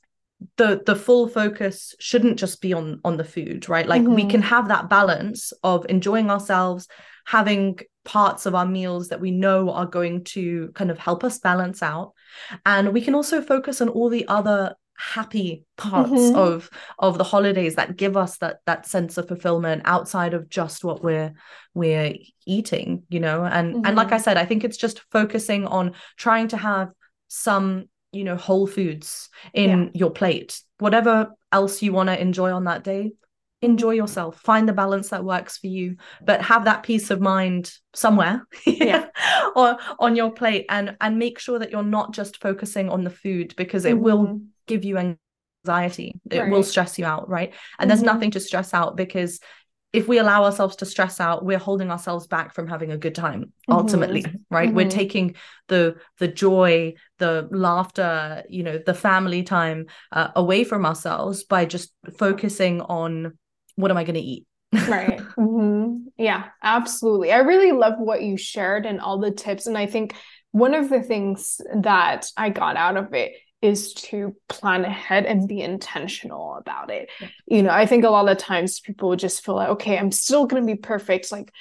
the 0.57 0.83
the 0.85 0.95
full 0.95 1.27
focus 1.27 1.95
shouldn't 1.99 2.37
just 2.37 2.61
be 2.61 2.73
on 2.73 2.99
on 3.03 3.17
the 3.17 3.23
food 3.23 3.67
right 3.67 3.87
like 3.87 4.03
we 4.03 4.25
can 4.25 4.41
mm-hmm. 4.41 4.49
have 4.49 4.67
that 4.67 4.89
balance 4.89 5.51
of 5.63 5.85
enjoying 5.89 6.29
ourselves 6.29 6.87
having 7.25 7.79
parts 8.03 8.45
of 8.45 8.53
our 8.53 8.65
meals 8.65 9.07
that 9.07 9.19
we 9.19 9.31
know 9.31 9.71
are 9.71 9.87
going 9.87 10.23
to 10.23 10.69
kind 10.75 10.91
of 10.91 10.99
help 10.99 11.23
us 11.23 11.39
balance 11.39 11.81
out 11.81 12.13
and 12.65 12.93
we 12.93 13.01
can 13.01 13.15
also 13.15 13.41
focus 13.41 13.81
on 13.81 13.89
all 13.89 14.09
the 14.09 14.27
other 14.27 14.75
happy 14.97 15.63
parts 15.77 16.11
mm-hmm. 16.11 16.35
of 16.35 16.69
of 16.99 17.17
the 17.17 17.23
holidays 17.23 17.75
that 17.75 17.97
give 17.97 18.15
us 18.15 18.37
that 18.37 18.59
that 18.65 18.85
sense 18.85 19.17
of 19.17 19.27
fulfillment 19.27 19.81
outside 19.85 20.33
of 20.33 20.49
just 20.49 20.83
what 20.83 21.03
we're 21.03 21.33
we're 21.73 22.13
eating 22.45 23.03
you 23.09 23.19
know 23.19 23.43
and 23.43 23.75
mm-hmm. 23.75 23.85
and 23.85 23.95
like 23.95 24.07
i 24.07 24.15
mm-hmm. 24.15 24.23
said 24.23 24.37
i 24.37 24.45
think 24.45 24.63
it's 24.63 24.77
just 24.77 25.01
focusing 25.11 25.65
on 25.67 25.93
trying 26.17 26.47
to 26.47 26.57
have 26.57 26.91
some 27.27 27.85
you 28.11 28.23
know 28.23 28.37
whole 28.37 28.67
foods 28.67 29.29
in 29.53 29.83
yeah. 29.83 29.89
your 29.93 30.11
plate 30.11 30.61
whatever 30.79 31.31
else 31.51 31.81
you 31.81 31.91
want 31.91 32.07
to 32.07 32.19
enjoy 32.19 32.51
on 32.51 32.63
that 32.63 32.83
day 32.83 33.11
enjoy 33.65 33.91
yourself 33.91 34.39
find 34.41 34.69
the 34.69 34.73
balance 34.73 35.09
that 35.09 35.23
works 35.23 35.57
for 35.57 35.67
you 35.67 35.95
but 36.23 36.41
have 36.41 36.65
that 36.65 36.83
peace 36.83 37.11
of 37.11 37.19
mind 37.19 37.71
somewhere 37.93 38.45
yeah 38.65 39.07
or 39.55 39.77
on 39.99 40.15
your 40.15 40.31
plate 40.31 40.65
and 40.69 40.95
and 41.01 41.19
make 41.19 41.39
sure 41.39 41.59
that 41.59 41.71
you're 41.71 41.83
not 41.83 42.13
just 42.13 42.41
focusing 42.41 42.89
on 42.89 43.03
the 43.03 43.09
food 43.09 43.53
because 43.57 43.85
it 43.85 43.93
mm-hmm. 43.93 44.03
will 44.03 44.41
give 44.67 44.85
you 44.85 44.97
anxiety 44.97 46.19
it 46.29 46.39
right. 46.39 46.51
will 46.51 46.63
stress 46.63 46.97
you 46.97 47.05
out 47.05 47.27
right 47.29 47.49
and 47.79 47.89
mm-hmm. 47.89 47.89
there's 47.89 48.03
nothing 48.03 48.31
to 48.31 48.39
stress 48.39 48.73
out 48.73 48.95
because 48.95 49.39
if 49.95 50.09
we 50.09 50.17
allow 50.17 50.43
ourselves 50.43 50.75
to 50.75 50.85
stress 50.85 51.21
out 51.21 51.45
we're 51.45 51.57
holding 51.57 51.89
ourselves 51.89 52.27
back 52.27 52.53
from 52.53 52.67
having 52.67 52.91
a 52.91 52.97
good 52.97 53.15
time 53.15 53.53
ultimately 53.69 54.23
mm-hmm. 54.23 54.37
right 54.51 54.67
mm-hmm. 54.67 54.77
we're 54.77 54.89
taking 54.89 55.35
the 55.69 55.95
the 56.19 56.27
joy 56.27 56.93
the 57.19 57.47
laughter 57.51 58.43
you 58.49 58.61
know 58.61 58.77
the 58.85 58.93
family 58.93 59.41
time 59.41 59.85
uh, 60.11 60.29
away 60.35 60.63
from 60.63 60.85
ourselves 60.85 61.43
by 61.43 61.65
just 61.65 61.93
focusing 62.17 62.81
on 62.81 63.37
what 63.75 63.91
am 63.91 63.97
i 63.97 64.03
going 64.03 64.15
to 64.15 64.19
eat 64.21 64.45
right 64.87 65.19
mm-hmm. 65.37 66.07
yeah 66.17 66.45
absolutely 66.61 67.31
i 67.31 67.37
really 67.37 67.71
love 67.71 67.93
what 67.97 68.21
you 68.21 68.37
shared 68.37 68.85
and 68.85 68.99
all 68.99 69.19
the 69.19 69.31
tips 69.31 69.67
and 69.67 69.77
i 69.77 69.85
think 69.85 70.15
one 70.51 70.73
of 70.73 70.89
the 70.89 71.01
things 71.01 71.61
that 71.75 72.27
i 72.37 72.49
got 72.49 72.77
out 72.77 72.97
of 72.97 73.13
it 73.13 73.33
is 73.61 73.93
to 73.93 74.35
plan 74.47 74.85
ahead 74.85 75.25
and 75.25 75.47
be 75.47 75.59
intentional 75.59 76.55
about 76.55 76.91
it. 76.91 77.09
You 77.47 77.63
know, 77.63 77.71
I 77.71 77.85
think 77.87 78.03
a 78.03 78.09
lot 78.09 78.29
of 78.29 78.37
times 78.37 78.79
people 78.79 79.15
just 79.15 79.43
feel 79.43 79.55
like, 79.55 79.69
okay, 79.69 79.97
I'm 79.97 80.11
still 80.11 80.45
going 80.45 80.61
to 80.61 80.73
be 80.73 80.79
perfect. 80.79 81.31
Like, 81.31 81.51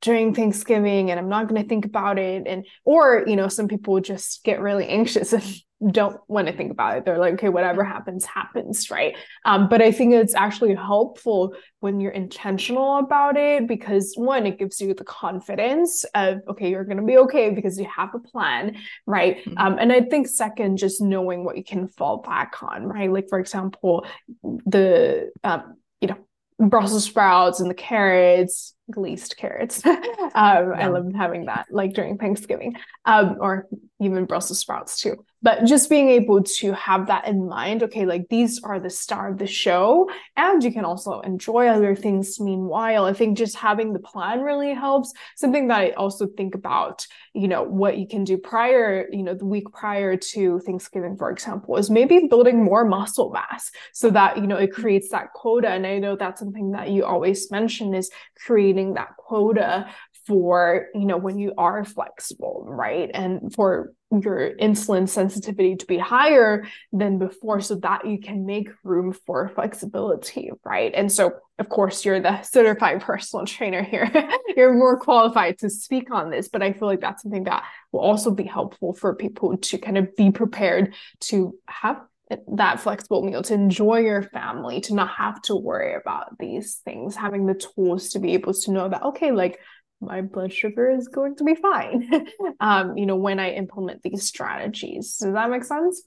during 0.00 0.34
Thanksgiving 0.34 1.10
and 1.10 1.18
I'm 1.18 1.28
not 1.28 1.48
going 1.48 1.62
to 1.62 1.68
think 1.68 1.84
about 1.84 2.18
it. 2.18 2.46
And, 2.46 2.66
or, 2.84 3.24
you 3.26 3.36
know, 3.36 3.48
some 3.48 3.68
people 3.68 4.00
just 4.00 4.44
get 4.44 4.60
really 4.60 4.86
anxious 4.86 5.32
and 5.32 5.44
don't 5.92 6.18
want 6.26 6.46
to 6.46 6.56
think 6.56 6.70
about 6.70 6.96
it. 6.96 7.04
They're 7.04 7.18
like, 7.18 7.34
okay, 7.34 7.50
whatever 7.50 7.84
happens, 7.84 8.24
happens, 8.24 8.90
right? 8.90 9.14
Um, 9.44 9.68
but 9.68 9.82
I 9.82 9.92
think 9.92 10.14
it's 10.14 10.34
actually 10.34 10.74
helpful 10.74 11.54
when 11.80 12.00
you're 12.00 12.12
intentional 12.12 12.98
about 12.98 13.36
it 13.36 13.66
because 13.66 14.14
one, 14.16 14.46
it 14.46 14.58
gives 14.58 14.80
you 14.80 14.94
the 14.94 15.04
confidence 15.04 16.04
of, 16.14 16.40
okay, 16.48 16.70
you're 16.70 16.84
going 16.84 16.96
to 16.96 17.02
be 17.02 17.18
okay 17.18 17.50
because 17.50 17.78
you 17.78 17.86
have 17.94 18.14
a 18.14 18.18
plan, 18.18 18.76
right? 19.04 19.38
Mm-hmm. 19.38 19.58
Um, 19.58 19.76
and 19.78 19.92
I 19.92 20.00
think 20.00 20.28
second, 20.28 20.78
just 20.78 21.02
knowing 21.02 21.44
what 21.44 21.58
you 21.58 21.64
can 21.64 21.88
fall 21.88 22.18
back 22.18 22.62
on, 22.62 22.84
right? 22.84 23.12
Like, 23.12 23.28
for 23.28 23.38
example, 23.38 24.06
the, 24.42 25.30
um, 25.44 25.76
you 26.00 26.08
know, 26.08 26.16
Brussels 26.58 27.04
sprouts 27.04 27.60
and 27.60 27.68
the 27.68 27.74
carrots, 27.74 28.74
least 28.88 29.36
carrots. 29.36 29.84
um, 29.86 29.98
yeah. 30.02 30.30
I 30.34 30.86
love 30.88 31.12
having 31.14 31.46
that 31.46 31.66
like 31.70 31.94
during 31.94 32.18
Thanksgiving, 32.18 32.76
um, 33.04 33.36
or 33.40 33.66
even 34.00 34.24
Brussels 34.26 34.58
sprouts 34.58 35.00
too. 35.00 35.24
But 35.42 35.64
just 35.64 35.88
being 35.88 36.08
able 36.08 36.42
to 36.42 36.72
have 36.72 37.06
that 37.06 37.28
in 37.28 37.46
mind 37.46 37.84
okay 37.84 38.04
like 38.04 38.28
these 38.28 38.60
are 38.64 38.80
the 38.80 38.90
star 38.90 39.30
of 39.30 39.38
the 39.38 39.46
show 39.46 40.10
and 40.36 40.64
you 40.64 40.72
can 40.72 40.84
also 40.84 41.20
enjoy 41.20 41.68
other 41.68 41.94
things 41.94 42.40
meanwhile 42.40 43.04
i 43.04 43.12
think 43.12 43.38
just 43.38 43.54
having 43.54 43.92
the 43.92 44.00
plan 44.00 44.40
really 44.40 44.74
helps. 44.74 45.12
Something 45.36 45.68
that 45.68 45.80
i 45.80 45.90
also 45.90 46.26
think 46.26 46.54
about 46.54 47.06
you 47.32 47.48
know 47.48 47.62
what 47.62 47.98
you 47.98 48.08
can 48.08 48.24
do 48.24 48.38
prior 48.38 49.06
you 49.12 49.22
know 49.22 49.34
the 49.34 49.44
week 49.44 49.70
prior 49.72 50.16
to 50.16 50.58
thanksgiving 50.60 51.16
for 51.16 51.30
example 51.30 51.76
is 51.76 51.90
maybe 51.90 52.26
building 52.28 52.64
more 52.64 52.84
muscle 52.84 53.30
mass 53.30 53.70
so 53.92 54.10
that 54.10 54.38
you 54.38 54.46
know 54.46 54.56
it 54.56 54.72
creates 54.72 55.10
that 55.10 55.32
quota. 55.32 55.68
And 55.68 55.86
i 55.86 55.98
know 55.98 56.16
that's 56.16 56.40
something 56.40 56.72
that 56.72 56.90
you 56.90 57.04
always 57.04 57.50
mention 57.50 57.94
is 57.94 58.10
creating 58.44 58.75
that 58.94 59.16
quota 59.16 59.88
for 60.26 60.88
you 60.94 61.04
know 61.06 61.16
when 61.16 61.38
you 61.38 61.52
are 61.56 61.84
flexible 61.84 62.64
right? 62.66 63.10
And 63.14 63.54
for 63.54 63.92
your 64.10 64.54
insulin 64.56 65.08
sensitivity 65.08 65.76
to 65.76 65.86
be 65.86 65.98
higher 65.98 66.64
than 66.92 67.18
before 67.18 67.60
so 67.60 67.74
that 67.76 68.06
you 68.06 68.20
can 68.20 68.46
make 68.46 68.68
room 68.84 69.12
for 69.12 69.48
flexibility 69.54 70.50
right? 70.64 70.92
And 70.94 71.10
so 71.10 71.32
of 71.58 71.68
course 71.68 72.04
you're 72.04 72.20
the 72.20 72.42
certified 72.42 73.00
personal 73.02 73.46
trainer 73.46 73.82
here. 73.82 74.10
You're 74.56 74.74
more 74.74 74.98
qualified 74.98 75.58
to 75.58 75.68
speak 75.68 76.10
on 76.10 76.30
this 76.30 76.48
but 76.48 76.62
i 76.62 76.72
feel 76.72 76.88
like 76.88 77.00
that's 77.00 77.22
something 77.22 77.44
that 77.44 77.64
will 77.92 78.00
also 78.00 78.30
be 78.30 78.44
helpful 78.44 78.94
for 78.94 79.14
people 79.14 79.56
to 79.56 79.78
kind 79.78 79.98
of 79.98 80.14
be 80.16 80.30
prepared 80.30 80.94
to 81.20 81.54
have 81.66 82.00
that 82.48 82.80
flexible 82.80 83.22
meal 83.22 83.42
to 83.42 83.54
enjoy 83.54 83.98
your 83.98 84.22
family 84.22 84.80
to 84.80 84.94
not 84.94 85.10
have 85.10 85.40
to 85.42 85.54
worry 85.54 85.94
about 85.94 86.38
these 86.38 86.80
things 86.84 87.14
having 87.14 87.46
the 87.46 87.54
tools 87.54 88.10
to 88.10 88.18
be 88.18 88.32
able 88.34 88.52
to 88.52 88.72
know 88.72 88.88
that 88.88 89.02
okay 89.02 89.30
like 89.30 89.58
my 90.00 90.20
blood 90.20 90.52
sugar 90.52 90.90
is 90.90 91.08
going 91.08 91.36
to 91.36 91.44
be 91.44 91.54
fine. 91.54 92.26
Um 92.60 92.96
you 92.96 93.06
know 93.06 93.16
when 93.16 93.38
i 93.38 93.50
implement 93.50 94.02
these 94.02 94.24
strategies. 94.26 95.18
Does 95.18 95.32
that 95.32 95.50
make 95.50 95.64
sense? 95.64 96.02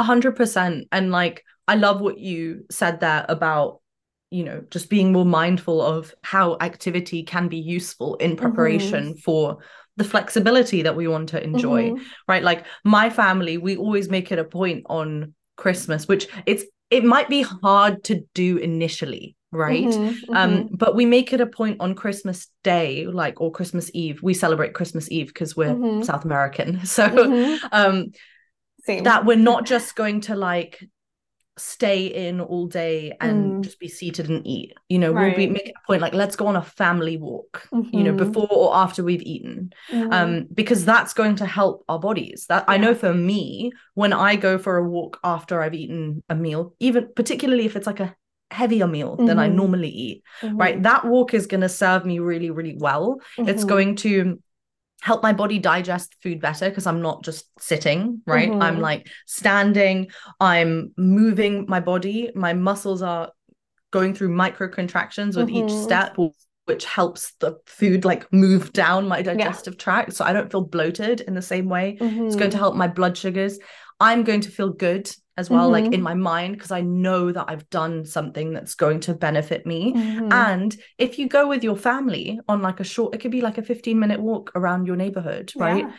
100% 0.00 0.88
and 0.92 1.10
like 1.10 1.42
i 1.66 1.74
love 1.74 2.00
what 2.00 2.18
you 2.18 2.64
said 2.70 3.00
there 3.00 3.24
about 3.28 3.80
you 4.30 4.44
know 4.44 4.62
just 4.70 4.90
being 4.90 5.12
more 5.12 5.24
mindful 5.24 5.80
of 5.80 6.14
how 6.22 6.56
activity 6.60 7.22
can 7.22 7.48
be 7.48 7.58
useful 7.58 8.16
in 8.16 8.36
preparation 8.36 9.10
mm-hmm. 9.10 9.18
for 9.18 9.58
the 9.96 10.04
flexibility 10.04 10.82
that 10.82 10.96
we 10.96 11.08
want 11.08 11.28
to 11.28 11.42
enjoy 11.42 11.90
mm-hmm. 11.90 12.02
right 12.28 12.42
like 12.42 12.64
my 12.84 13.08
family 13.08 13.56
we 13.56 13.76
always 13.76 14.08
make 14.08 14.32
it 14.32 14.38
a 14.38 14.44
point 14.44 14.84
on 14.86 15.34
christmas 15.56 16.08
which 16.08 16.26
it's 16.44 16.64
it 16.90 17.04
might 17.04 17.28
be 17.28 17.42
hard 17.42 18.02
to 18.04 18.22
do 18.34 18.56
initially 18.58 19.36
right 19.52 19.84
mm-hmm, 19.86 20.34
um 20.34 20.50
mm-hmm. 20.50 20.74
but 20.74 20.96
we 20.96 21.06
make 21.06 21.32
it 21.32 21.40
a 21.40 21.46
point 21.46 21.76
on 21.80 21.94
christmas 21.94 22.48
day 22.64 23.06
like 23.06 23.40
or 23.40 23.50
christmas 23.52 23.90
eve 23.94 24.20
we 24.22 24.34
celebrate 24.34 24.74
christmas 24.74 25.10
eve 25.10 25.28
because 25.28 25.56
we're 25.56 25.72
mm-hmm. 25.72 26.02
south 26.02 26.24
american 26.24 26.84
so 26.84 27.08
mm-hmm. 27.08 27.66
um 27.72 28.06
Same. 28.84 29.04
that 29.04 29.24
we're 29.24 29.36
not 29.36 29.66
just 29.74 29.94
going 29.94 30.20
to 30.22 30.34
like 30.34 30.84
stay 31.58 32.06
in 32.06 32.40
all 32.40 32.66
day 32.66 33.16
and 33.20 33.52
mm. 33.52 33.64
just 33.64 33.80
be 33.80 33.88
seated 33.88 34.28
and 34.28 34.46
eat. 34.46 34.74
You 34.88 34.98
know, 34.98 35.12
right. 35.12 35.28
we'll 35.28 35.36
be 35.36 35.52
making 35.52 35.72
a 35.76 35.86
point 35.86 36.02
like 36.02 36.14
let's 36.14 36.36
go 36.36 36.46
on 36.46 36.56
a 36.56 36.62
family 36.62 37.16
walk, 37.16 37.66
mm-hmm. 37.72 37.96
you 37.96 38.04
know, 38.04 38.12
mm-hmm. 38.12 38.30
before 38.32 38.48
or 38.50 38.76
after 38.76 39.02
we've 39.02 39.22
eaten. 39.22 39.72
Mm. 39.90 40.12
Um, 40.12 40.46
because 40.52 40.84
that's 40.84 41.14
going 41.14 41.36
to 41.36 41.46
help 41.46 41.84
our 41.88 41.98
bodies. 41.98 42.46
That 42.48 42.64
yeah. 42.66 42.74
I 42.74 42.76
know 42.76 42.94
for 42.94 43.14
me, 43.14 43.72
when 43.94 44.12
I 44.12 44.36
go 44.36 44.58
for 44.58 44.76
a 44.76 44.88
walk 44.88 45.18
after 45.24 45.62
I've 45.62 45.74
eaten 45.74 46.22
a 46.28 46.34
meal, 46.34 46.74
even 46.80 47.08
particularly 47.14 47.64
if 47.66 47.76
it's 47.76 47.86
like 47.86 48.00
a 48.00 48.14
heavier 48.50 48.86
meal 48.86 49.16
mm-hmm. 49.16 49.26
than 49.26 49.38
I 49.38 49.48
mm-hmm. 49.48 49.56
normally 49.56 49.88
eat, 49.88 50.22
mm-hmm. 50.40 50.56
right? 50.56 50.82
That 50.82 51.04
walk 51.04 51.34
is 51.34 51.46
going 51.46 51.62
to 51.62 51.68
serve 51.68 52.04
me 52.04 52.18
really, 52.18 52.50
really 52.50 52.76
well. 52.76 53.20
It's 53.38 53.60
mm-hmm. 53.60 53.68
going 53.68 53.96
to 53.96 54.40
help 55.02 55.22
my 55.22 55.32
body 55.32 55.58
digest 55.58 56.16
food 56.22 56.40
better 56.40 56.68
because 56.68 56.86
I'm 56.86 57.02
not 57.02 57.22
just 57.22 57.46
sitting, 57.60 58.22
right? 58.26 58.50
Mm-hmm. 58.50 58.62
I'm 58.62 58.80
like 58.80 59.08
standing, 59.26 60.08
I'm 60.40 60.92
moving 60.96 61.66
my 61.68 61.80
body, 61.80 62.30
my 62.34 62.54
muscles 62.54 63.02
are 63.02 63.30
going 63.90 64.14
through 64.14 64.30
micro 64.30 64.68
contractions 64.68 65.36
with 65.36 65.48
mm-hmm. 65.48 65.68
each 65.68 65.84
step 65.84 66.16
which 66.66 66.84
helps 66.84 67.32
the 67.38 67.56
food 67.66 68.04
like 68.04 68.30
move 68.32 68.72
down 68.72 69.06
my 69.06 69.22
digestive 69.22 69.74
yeah. 69.74 69.78
tract 69.78 70.12
so 70.12 70.24
I 70.24 70.32
don't 70.32 70.50
feel 70.50 70.62
bloated 70.62 71.20
in 71.20 71.34
the 71.34 71.42
same 71.42 71.68
way. 71.68 71.96
Mm-hmm. 72.00 72.26
It's 72.26 72.36
going 72.36 72.50
to 72.50 72.56
mm-hmm. 72.56 72.62
help 72.62 72.74
my 72.74 72.88
blood 72.88 73.16
sugars. 73.16 73.58
I'm 74.00 74.24
going 74.24 74.40
to 74.42 74.50
feel 74.50 74.70
good 74.70 75.08
as 75.36 75.50
well, 75.50 75.64
mm-hmm. 75.64 75.72
like 75.72 75.84
in 75.86 75.92
mm-hmm. 75.92 76.02
my 76.02 76.14
mind, 76.14 76.54
because 76.54 76.70
I 76.70 76.80
know 76.80 77.30
that 77.30 77.46
I've 77.48 77.68
done 77.68 78.06
something 78.06 78.52
that's 78.52 78.74
going 78.74 79.00
to 79.00 79.14
benefit 79.14 79.66
me. 79.66 79.92
Mm-hmm. 79.92 80.32
And 80.32 80.76
if 80.98 81.18
you 81.18 81.28
go 81.28 81.46
with 81.46 81.62
your 81.62 81.76
family 81.76 82.40
on 82.48 82.62
like 82.62 82.80
a 82.80 82.84
short, 82.84 83.14
it 83.14 83.18
could 83.18 83.30
be 83.30 83.42
like 83.42 83.58
a 83.58 83.62
15 83.62 83.98
minute 83.98 84.20
walk 84.20 84.52
around 84.54 84.86
your 84.86 84.96
neighborhood, 84.96 85.52
right? 85.56 85.84
Yeah. 85.84 85.92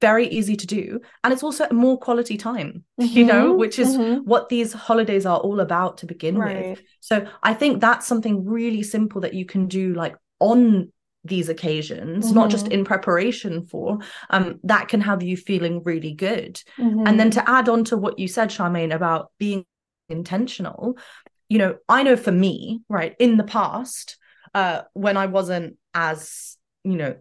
Very 0.00 0.28
easy 0.28 0.56
to 0.56 0.66
do. 0.66 1.00
And 1.24 1.32
it's 1.32 1.42
also 1.42 1.68
more 1.70 1.98
quality 1.98 2.36
time, 2.36 2.84
mm-hmm. 3.00 3.04
you 3.16 3.24
know, 3.24 3.50
mm-hmm. 3.50 3.58
which 3.58 3.78
is 3.78 3.96
mm-hmm. 3.96 4.28
what 4.28 4.48
these 4.48 4.72
holidays 4.72 5.26
are 5.26 5.38
all 5.38 5.60
about 5.60 5.98
to 5.98 6.06
begin 6.06 6.36
right. 6.36 6.70
with. 6.70 6.82
So 7.00 7.26
I 7.42 7.54
think 7.54 7.80
that's 7.80 8.06
something 8.06 8.44
really 8.44 8.82
simple 8.82 9.20
that 9.20 9.34
you 9.34 9.46
can 9.46 9.68
do 9.68 9.94
like 9.94 10.16
on 10.40 10.92
these 11.26 11.48
occasions, 11.48 12.26
mm-hmm. 12.26 12.34
not 12.34 12.50
just 12.50 12.66
mm-hmm. 12.66 12.74
in 12.74 12.84
preparation 12.84 13.66
for, 13.66 13.98
um, 14.30 14.60
that 14.64 14.88
can 14.88 15.00
have 15.00 15.22
you 15.22 15.36
feeling 15.36 15.82
really 15.82 16.12
good. 16.12 16.60
Mm-hmm. 16.78 17.06
And 17.06 17.18
then 17.20 17.30
to 17.32 17.48
add 17.48 17.68
on 17.68 17.84
to 17.84 17.96
what 17.96 18.18
you 18.18 18.28
said, 18.28 18.50
Charmaine, 18.50 18.94
about 18.94 19.32
being 19.38 19.64
intentional, 20.08 20.96
you 21.48 21.58
know, 21.58 21.76
I 21.88 22.02
know 22.02 22.16
for 22.16 22.32
me, 22.32 22.82
right, 22.88 23.14
in 23.18 23.36
the 23.36 23.44
past, 23.44 24.16
uh, 24.54 24.82
when 24.94 25.16
I 25.16 25.26
wasn't 25.26 25.76
as, 25.94 26.56
you 26.84 26.96
know, 26.96 27.16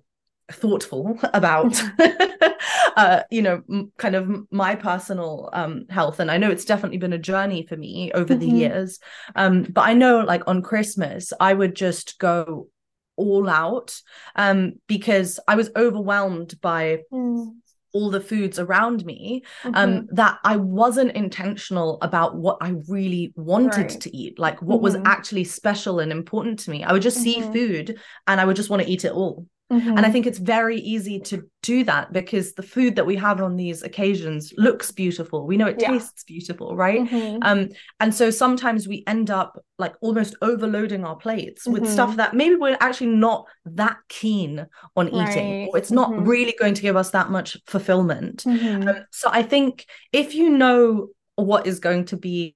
thoughtful 0.52 1.20
about 1.34 1.82
uh 2.96 3.22
you 3.30 3.42
know 3.42 3.62
m- 3.70 3.92
kind 3.98 4.16
of 4.16 4.30
my 4.52 4.76
personal 4.76 5.50
um 5.54 5.86
health 5.90 6.20
and 6.20 6.30
i 6.30 6.38
know 6.38 6.50
it's 6.50 6.66
definitely 6.66 6.98
been 6.98 7.14
a 7.14 7.18
journey 7.18 7.66
for 7.68 7.76
me 7.76 8.12
over 8.14 8.36
mm-hmm. 8.36 8.40
the 8.40 8.56
years 8.56 9.00
um 9.36 9.64
but 9.64 9.82
i 9.82 9.94
know 9.94 10.20
like 10.20 10.44
on 10.48 10.62
christmas 10.62 11.34
i 11.40 11.54
would 11.54 11.76
just 11.76 12.20
go 12.20 12.68
all 13.16 13.50
out 13.50 14.00
um, 14.36 14.74
because 14.88 15.40
I 15.48 15.56
was 15.56 15.70
overwhelmed 15.76 16.60
by 16.62 17.00
mm. 17.12 17.54
all 17.94 18.10
the 18.10 18.22
foods 18.22 18.60
around 18.60 19.06
me 19.06 19.44
um, 19.64 19.74
mm-hmm. 19.74 19.98
um, 20.00 20.08
that 20.12 20.40
I 20.44 20.58
wasn't 20.58 21.14
intentional 21.14 21.98
about 22.02 22.36
what 22.36 22.58
I 22.62 22.74
really 22.88 23.34
wanted 23.36 23.92
right. 23.92 24.02
to 24.02 24.16
eat, 24.16 24.40
like 24.40 24.62
what 24.62 24.78
mm-hmm. 24.78 24.84
was 24.84 24.96
actually 25.06 25.46
special 25.46 26.00
and 26.00 26.12
important 26.12 26.60
to 26.60 26.72
me. 26.72 26.84
I 26.84 26.92
would 26.92 27.02
just 27.02 27.26
mm-hmm. 27.26 27.54
see 27.54 27.60
food 27.60 28.00
and 28.28 28.42
I 28.42 28.46
would 28.46 28.56
just 28.56 28.70
want 28.70 28.84
to 28.84 28.90
eat 28.90 29.06
it 29.06 29.12
all. 29.12 29.48
Mm-hmm. 29.72 29.98
And 29.98 30.06
I 30.06 30.12
think 30.12 30.28
it's 30.28 30.38
very 30.38 30.78
easy 30.78 31.20
to 31.22 31.50
do 31.64 31.84
that 31.86 32.14
because 32.14 32.54
the 32.54 32.62
food 32.62 32.96
that 32.98 33.06
we 33.08 33.16
have 33.16 33.42
on 33.42 33.56
these 33.56 33.82
occasions 33.82 34.54
looks 34.58 34.92
beautiful. 34.92 35.48
We 35.48 35.58
know 35.58 35.66
it 35.66 35.78
yeah. 35.80 35.90
tastes 35.90 36.24
beautiful, 36.24 36.76
right? 36.76 37.02
Mm-hmm. 37.02 37.40
Um, 37.42 37.70
and 38.00 38.14
so 38.14 38.30
sometimes 38.30 38.88
we 38.88 39.04
end 39.08 39.32
up 39.32 39.60
like 39.80 39.96
almost 40.02 40.36
overloading 40.44 41.04
our 41.04 41.16
plates 41.16 41.64
mm-hmm. 41.64 41.82
with 41.82 41.92
stuff 41.92 42.16
that 42.18 42.36
maybe 42.36 42.56
we're 42.56 42.78
actually 42.80 43.08
not 43.08 43.48
that 43.66 43.98
keen 44.08 44.68
on 44.96 45.08
eating, 45.08 45.62
right. 45.62 45.70
or 45.72 45.78
it's 45.80 45.92
not 45.92 46.12
mm-hmm. 46.12 46.26
really 46.26 46.56
going 46.60 46.76
to 46.76 46.82
give 46.84 46.96
us 46.96 47.10
that 47.12 47.32
much 47.32 47.58
fulfillment. 47.66 48.44
Mm-hmm. 48.44 48.88
Um, 48.88 49.06
so 49.12 49.30
I 49.32 49.42
think 49.42 49.88
if 50.14 50.36
you 50.36 50.50
know 50.52 51.08
what 51.38 51.66
is 51.66 51.80
going 51.80 52.06
to 52.06 52.18
be 52.18 52.55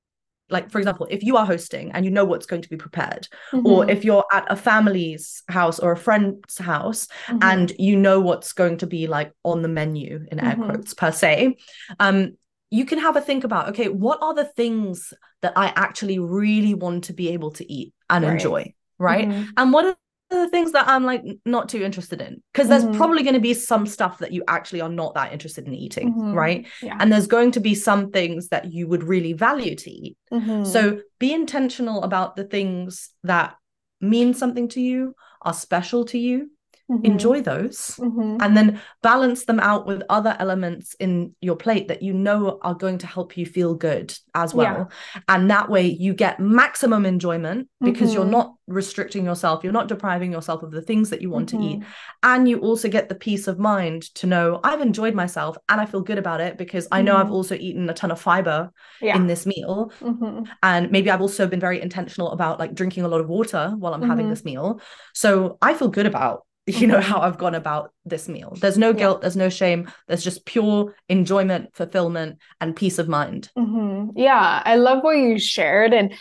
like 0.49 0.69
for 0.71 0.79
example 0.79 1.07
if 1.09 1.23
you 1.23 1.37
are 1.37 1.45
hosting 1.45 1.91
and 1.91 2.05
you 2.05 2.11
know 2.11 2.25
what's 2.25 2.45
going 2.45 2.61
to 2.61 2.69
be 2.69 2.77
prepared 2.77 3.27
mm-hmm. 3.51 3.65
or 3.65 3.89
if 3.89 4.03
you're 4.03 4.25
at 4.31 4.45
a 4.51 4.55
family's 4.55 5.43
house 5.49 5.79
or 5.79 5.91
a 5.91 5.97
friend's 5.97 6.57
house 6.57 7.07
mm-hmm. 7.27 7.39
and 7.41 7.73
you 7.77 7.95
know 7.95 8.19
what's 8.19 8.53
going 8.53 8.77
to 8.77 8.87
be 8.87 9.07
like 9.07 9.31
on 9.43 9.61
the 9.61 9.67
menu 9.67 10.25
in 10.31 10.39
air 10.39 10.53
mm-hmm. 10.53 10.65
quotes 10.65 10.93
per 10.93 11.11
se 11.11 11.57
um 11.99 12.37
you 12.71 12.85
can 12.85 12.99
have 12.99 13.15
a 13.15 13.21
think 13.21 13.43
about 13.43 13.69
okay 13.69 13.89
what 13.89 14.19
are 14.21 14.33
the 14.33 14.45
things 14.45 15.13
that 15.41 15.53
i 15.55 15.73
actually 15.75 16.19
really 16.19 16.73
want 16.73 17.05
to 17.05 17.13
be 17.13 17.29
able 17.29 17.51
to 17.51 17.71
eat 17.71 17.93
and 18.09 18.23
right. 18.23 18.33
enjoy 18.33 18.73
right 18.97 19.27
mm-hmm. 19.27 19.49
and 19.57 19.73
what 19.73 19.85
are 19.85 19.95
the 20.29 20.49
things 20.49 20.73
that 20.73 20.87
I'm 20.87 21.05
like 21.05 21.23
not 21.45 21.69
too 21.69 21.81
interested 21.81 22.21
in 22.21 22.41
because 22.53 22.67
there's 22.67 22.83
mm-hmm. 22.83 22.97
probably 22.97 23.23
going 23.23 23.33
to 23.33 23.39
be 23.39 23.53
some 23.53 23.87
stuff 23.87 24.19
that 24.19 24.31
you 24.31 24.43
actually 24.47 24.81
are 24.81 24.89
not 24.89 25.15
that 25.15 25.33
interested 25.33 25.67
in 25.67 25.73
eating, 25.73 26.13
mm-hmm. 26.13 26.33
right? 26.33 26.67
Yeah. 26.81 26.97
And 26.99 27.11
there's 27.11 27.27
going 27.27 27.51
to 27.51 27.59
be 27.59 27.73
some 27.73 28.11
things 28.11 28.49
that 28.49 28.71
you 28.71 28.87
would 28.87 29.03
really 29.03 29.33
value 29.33 29.75
to 29.75 29.91
eat. 29.91 30.17
Mm-hmm. 30.31 30.65
So 30.65 31.01
be 31.17 31.33
intentional 31.33 32.03
about 32.03 32.35
the 32.35 32.43
things 32.43 33.09
that 33.23 33.55
mean 34.01 34.33
something 34.33 34.67
to 34.69 34.81
you, 34.81 35.15
are 35.41 35.53
special 35.53 36.05
to 36.05 36.17
you, 36.17 36.51
Mm-hmm. 36.89 37.05
enjoy 37.05 37.41
those 37.41 37.97
mm-hmm. 37.99 38.37
and 38.41 38.57
then 38.57 38.81
balance 39.03 39.45
them 39.45 39.59
out 39.59 39.85
with 39.85 40.01
other 40.09 40.35
elements 40.39 40.95
in 40.95 41.35
your 41.39 41.55
plate 41.55 41.87
that 41.89 42.01
you 42.01 42.13
know 42.13 42.57
are 42.63 42.73
going 42.73 42.97
to 42.97 43.05
help 43.05 43.37
you 43.37 43.45
feel 43.45 43.75
good 43.75 44.11
as 44.33 44.55
well 44.55 44.89
yeah. 45.13 45.21
and 45.27 45.51
that 45.51 45.69
way 45.69 45.85
you 45.85 46.15
get 46.15 46.39
maximum 46.39 47.05
enjoyment 47.05 47.69
because 47.79 48.09
mm-hmm. 48.09 48.15
you're 48.15 48.25
not 48.25 48.55
restricting 48.65 49.23
yourself 49.23 49.63
you're 49.63 49.71
not 49.71 49.87
depriving 49.87 50.31
yourself 50.31 50.63
of 50.63 50.71
the 50.71 50.81
things 50.81 51.11
that 51.11 51.21
you 51.21 51.29
want 51.29 51.49
to 51.49 51.57
eat 51.57 51.79
mm-hmm. 51.79 51.89
and 52.23 52.49
you 52.49 52.57
also 52.57 52.89
get 52.89 53.07
the 53.07 53.13
peace 53.13 53.47
of 53.47 53.59
mind 53.59 54.01
to 54.15 54.25
know 54.25 54.59
I've 54.63 54.81
enjoyed 54.81 55.13
myself 55.13 55.57
and 55.69 55.79
I 55.79 55.85
feel 55.85 56.01
good 56.01 56.17
about 56.17 56.41
it 56.41 56.57
because 56.57 56.87
I 56.91 57.03
know 57.03 57.17
I've 57.17 57.25
mm-hmm. 57.25 57.33
also 57.33 57.53
eaten 57.53 57.87
a 57.87 57.93
ton 57.93 58.09
of 58.09 58.19
fiber 58.19 58.71
yeah. 58.99 59.15
in 59.15 59.27
this 59.27 59.45
meal 59.45 59.91
mm-hmm. 60.01 60.45
and 60.63 60.89
maybe 60.89 61.11
I've 61.11 61.21
also 61.21 61.45
been 61.45 61.59
very 61.59 61.79
intentional 61.79 62.31
about 62.31 62.57
like 62.57 62.73
drinking 62.73 63.03
a 63.03 63.07
lot 63.07 63.21
of 63.21 63.29
water 63.29 63.75
while 63.77 63.93
I'm 63.93 64.01
having 64.01 64.31
this 64.31 64.43
meal 64.43 64.81
so 65.13 65.59
I 65.61 65.75
feel 65.75 65.89
good 65.89 66.07
about 66.07 66.47
you 66.69 66.87
know 66.87 67.01
how 67.01 67.19
i've 67.19 67.37
gone 67.37 67.55
about 67.55 67.93
this 68.05 68.27
meal 68.27 68.55
there's 68.61 68.77
no 68.77 68.93
guilt 68.93 69.17
yeah. 69.17 69.21
there's 69.21 69.35
no 69.35 69.49
shame 69.49 69.89
there's 70.07 70.23
just 70.23 70.45
pure 70.45 70.95
enjoyment 71.07 71.73
fulfillment 71.73 72.37
and 72.61 72.75
peace 72.75 72.99
of 72.99 73.07
mind 73.07 73.49
mm-hmm. 73.57 74.09
yeah 74.17 74.61
i 74.65 74.75
love 74.75 75.03
what 75.03 75.17
you 75.17 75.39
shared 75.39 75.93
and 75.93 76.13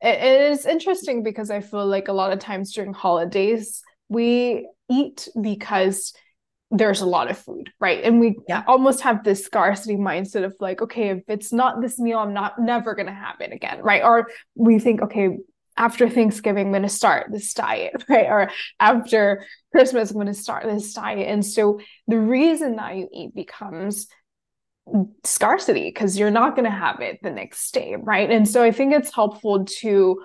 it 0.00 0.50
is 0.50 0.66
interesting 0.66 1.22
because 1.22 1.50
i 1.50 1.60
feel 1.60 1.86
like 1.86 2.08
a 2.08 2.12
lot 2.12 2.32
of 2.32 2.38
times 2.38 2.72
during 2.72 2.92
holidays 2.92 3.82
we 4.08 4.68
eat 4.90 5.28
because 5.40 6.12
there's 6.70 7.02
a 7.02 7.06
lot 7.06 7.30
of 7.30 7.38
food 7.38 7.70
right 7.78 8.02
and 8.04 8.20
we 8.20 8.36
yeah. 8.48 8.64
almost 8.66 9.02
have 9.02 9.22
this 9.22 9.44
scarcity 9.44 9.96
mindset 9.96 10.44
of 10.44 10.54
like 10.60 10.82
okay 10.82 11.10
if 11.10 11.22
it's 11.28 11.52
not 11.52 11.80
this 11.80 11.98
meal 11.98 12.18
i'm 12.18 12.34
not 12.34 12.58
never 12.58 12.94
going 12.94 13.06
to 13.06 13.12
have 13.12 13.36
it 13.40 13.52
again 13.52 13.80
right 13.80 14.02
or 14.02 14.28
we 14.56 14.78
think 14.78 15.02
okay 15.02 15.36
after 15.76 16.08
Thanksgiving, 16.08 16.66
I'm 16.66 16.72
going 16.72 16.82
to 16.82 16.88
start 16.88 17.28
this 17.30 17.52
diet, 17.54 17.92
right? 18.08 18.26
Or 18.26 18.50
after 18.80 19.44
Christmas, 19.72 20.10
I'm 20.10 20.16
going 20.16 20.26
to 20.26 20.34
start 20.34 20.64
this 20.64 20.92
diet. 20.92 21.28
And 21.28 21.44
so 21.44 21.80
the 22.06 22.18
reason 22.18 22.76
that 22.76 22.96
you 22.96 23.08
eat 23.12 23.34
becomes 23.34 24.06
scarcity 25.24 25.88
because 25.88 26.18
you're 26.18 26.30
not 26.30 26.54
going 26.54 26.66
to 26.66 26.70
have 26.70 27.00
it 27.00 27.18
the 27.22 27.30
next 27.30 27.72
day, 27.72 27.96
right? 27.98 28.30
And 28.30 28.48
so 28.48 28.62
I 28.62 28.70
think 28.70 28.92
it's 28.92 29.14
helpful 29.14 29.64
to 29.80 30.22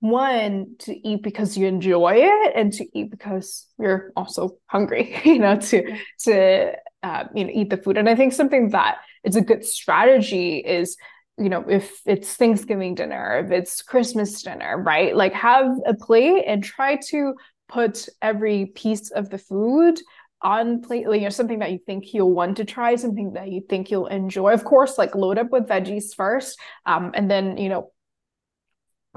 one 0.00 0.74
to 0.78 1.08
eat 1.08 1.22
because 1.22 1.56
you 1.56 1.66
enjoy 1.66 2.14
it 2.16 2.52
and 2.56 2.72
to 2.72 2.98
eat 2.98 3.10
because 3.10 3.66
you're 3.78 4.12
also 4.16 4.56
hungry 4.66 5.14
you 5.24 5.38
know 5.38 5.56
to 5.56 5.94
to 6.18 6.72
uh, 7.02 7.24
you 7.34 7.44
know 7.44 7.50
eat 7.52 7.68
the 7.68 7.76
food 7.76 7.98
and 7.98 8.08
i 8.08 8.14
think 8.14 8.32
something 8.32 8.70
that 8.70 8.96
is 9.24 9.36
a 9.36 9.42
good 9.42 9.62
strategy 9.62 10.56
is 10.56 10.96
you 11.40 11.48
know, 11.48 11.64
if 11.68 12.00
it's 12.06 12.34
Thanksgiving 12.34 12.94
dinner, 12.94 13.42
if 13.44 13.50
it's 13.50 13.82
Christmas 13.82 14.42
dinner, 14.42 14.82
right? 14.82 15.16
Like 15.16 15.32
have 15.32 15.70
a 15.86 15.94
plate 15.94 16.44
and 16.46 16.62
try 16.62 16.96
to 17.08 17.34
put 17.68 18.08
every 18.20 18.66
piece 18.66 19.10
of 19.10 19.30
the 19.30 19.38
food 19.38 19.98
on 20.42 20.82
plate, 20.82 21.08
like, 21.08 21.20
you 21.20 21.26
know, 21.26 21.30
something 21.30 21.58
that 21.60 21.72
you 21.72 21.78
think 21.86 22.12
you'll 22.12 22.34
want 22.34 22.58
to 22.58 22.64
try, 22.64 22.94
something 22.96 23.32
that 23.34 23.50
you 23.50 23.62
think 23.68 23.90
you'll 23.90 24.06
enjoy. 24.06 24.52
Of 24.52 24.64
course, 24.64 24.98
like 24.98 25.14
load 25.14 25.38
up 25.38 25.50
with 25.50 25.66
veggies 25.66 26.14
first, 26.14 26.58
um, 26.86 27.12
and 27.14 27.30
then 27.30 27.56
you 27.56 27.68
know 27.68 27.90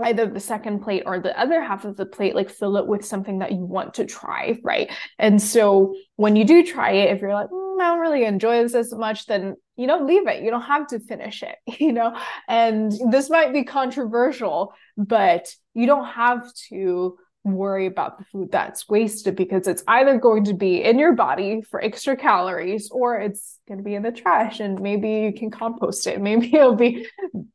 either 0.02 0.26
the 0.26 0.40
second 0.40 0.80
plate 0.80 1.04
or 1.06 1.20
the 1.20 1.40
other 1.40 1.62
half 1.62 1.86
of 1.86 1.96
the 1.96 2.06
plate 2.06 2.36
like 2.36 2.50
fill 2.50 2.78
it 2.78 2.88
with 2.88 3.06
something 3.06 3.40
that 3.40 3.52
you 3.52 3.60
want 3.60 3.94
to 3.94 4.06
try 4.06 4.58
right 4.64 4.92
and 5.20 5.40
so 5.40 5.94
when 6.16 6.36
you 6.36 6.44
do 6.46 6.64
try 6.64 6.92
it 6.92 7.16
if 7.16 7.22
you're 7.22 7.34
like 7.34 7.50
mm, 7.50 7.63
i 7.80 7.88
don't 7.88 8.00
really 8.00 8.26
enjoy 8.26 8.62
this 8.62 8.76
as 8.76 8.94
much 8.94 9.26
then 9.26 9.56
you 9.76 9.88
know 9.88 10.04
leave 10.04 10.28
it. 10.28 10.44
You 10.44 10.52
don't 10.52 10.62
have 10.62 10.88
to 10.88 11.00
finish 11.00 11.44
it 11.44 11.56
you 11.80 11.94
know? 11.94 12.16
And 12.48 12.92
this 13.10 13.30
might 13.30 13.54
be 13.54 13.64
controversial 13.64 14.74
but 14.98 15.54
you 15.74 15.88
don't 15.88 16.06
have 16.06 16.54
to 16.70 17.18
worry 17.44 17.86
about 17.88 18.18
the 18.18 18.26
food 18.26 18.50
that's 18.52 18.88
wasted 18.88 19.36
because 19.36 19.68
it's 19.68 19.84
either 19.88 20.18
going 20.18 20.46
to 20.46 20.54
be 20.54 20.82
in 20.82 20.98
your 20.98 21.14
body 21.14 21.62
for 21.62 21.84
extra 21.84 22.16
calories 22.16 22.90
or 22.90 23.20
it's 23.20 23.60
going 23.68 23.78
to 23.78 23.84
be 23.84 23.96
in 23.96 24.04
the 24.04 24.12
trash 24.12 24.62
and 24.62 24.80
maybe 24.80 25.10
you 25.10 25.34
can 25.34 25.52
compost 25.52 26.08
it. 26.08 26.22
Maybe 26.34 26.56
it'll 26.56 26.76
be 26.76 27.06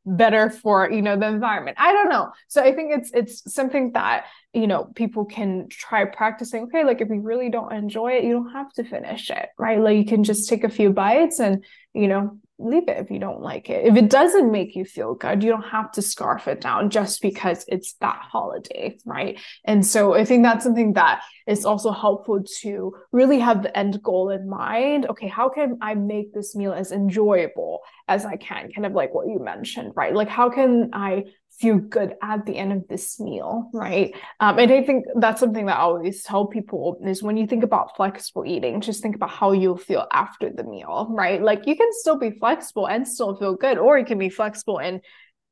better 0.04 0.50
for 0.50 0.90
you 0.90 1.00
know 1.00 1.16
the 1.16 1.26
environment. 1.26 1.78
I 1.80 1.92
don't 1.92 2.10
know. 2.10 2.30
So 2.48 2.62
i 2.62 2.74
think 2.74 2.92
it's 2.92 3.10
it's 3.12 3.52
something 3.52 3.92
that 3.92 4.26
you 4.52 4.66
know 4.66 4.84
people 4.94 5.24
can 5.24 5.68
try 5.70 6.04
practicing. 6.04 6.64
Okay 6.64 6.84
like 6.84 7.00
if 7.00 7.08
you 7.08 7.20
really 7.20 7.48
don't 7.50 7.72
enjoy 7.72 8.12
it 8.12 8.24
you 8.24 8.32
don't 8.32 8.52
have 8.52 8.72
to 8.74 8.84
finish 8.84 9.30
it 9.30 9.48
right? 9.58 9.80
Like 9.80 9.96
you 9.96 10.04
can 10.04 10.22
just 10.22 10.48
take 10.48 10.64
a 10.64 10.68
few 10.68 10.90
bites 10.90 11.40
and 11.40 11.64
you 11.94 12.08
know 12.08 12.38
leave 12.58 12.88
it 12.88 12.98
if 12.98 13.10
you 13.10 13.18
don't 13.18 13.40
like 13.40 13.70
it. 13.70 13.86
If 13.86 13.96
it 13.96 14.10
doesn't 14.10 14.50
make 14.50 14.74
you 14.74 14.84
feel 14.84 15.14
good, 15.14 15.42
you 15.42 15.50
don't 15.50 15.62
have 15.62 15.92
to 15.92 16.02
scarf 16.02 16.48
it 16.48 16.60
down 16.60 16.90
just 16.90 17.22
because 17.22 17.64
it's 17.68 17.94
that 17.94 18.18
holiday, 18.20 18.98
right? 19.04 19.40
And 19.64 19.86
so 19.86 20.14
I 20.14 20.24
think 20.24 20.42
that's 20.42 20.64
something 20.64 20.94
that 20.94 21.22
is 21.46 21.64
also 21.64 21.92
helpful 21.92 22.42
to 22.60 22.94
really 23.12 23.38
have 23.38 23.62
the 23.62 23.76
end 23.78 24.02
goal 24.02 24.30
in 24.30 24.48
mind. 24.48 25.06
Okay, 25.06 25.28
how 25.28 25.48
can 25.48 25.78
I 25.80 25.94
make 25.94 26.34
this 26.34 26.56
meal 26.56 26.72
as 26.72 26.90
enjoyable 26.90 27.80
as 28.08 28.24
I 28.24 28.36
can? 28.36 28.72
Kind 28.72 28.86
of 28.86 28.92
like 28.92 29.14
what 29.14 29.28
you 29.28 29.38
mentioned, 29.38 29.92
right? 29.94 30.14
Like, 30.14 30.28
how 30.28 30.50
can 30.50 30.90
I 30.92 31.24
feel 31.58 31.78
good 31.78 32.14
at 32.22 32.46
the 32.46 32.56
end 32.56 32.72
of 32.72 32.86
this 32.88 33.18
meal, 33.18 33.68
right? 33.72 34.14
Um, 34.38 34.58
and 34.58 34.70
I 34.70 34.84
think 34.84 35.06
that's 35.16 35.40
something 35.40 35.66
that 35.66 35.76
I 35.76 35.80
always 35.80 36.22
tell 36.22 36.46
people 36.46 37.00
is 37.04 37.22
when 37.22 37.36
you 37.36 37.46
think 37.46 37.64
about 37.64 37.96
flexible 37.96 38.44
eating, 38.46 38.80
just 38.80 39.02
think 39.02 39.16
about 39.16 39.30
how 39.30 39.52
you'll 39.52 39.76
feel 39.76 40.06
after 40.12 40.50
the 40.50 40.62
meal, 40.62 41.08
right? 41.10 41.42
Like 41.42 41.66
you 41.66 41.76
can 41.76 41.88
still 41.92 42.16
be 42.16 42.30
flexible 42.30 42.86
and 42.86 43.06
still 43.06 43.36
feel 43.36 43.56
good, 43.56 43.78
or 43.78 43.98
you 43.98 44.04
can 44.04 44.18
be 44.18 44.28
flexible 44.28 44.78
and 44.78 45.00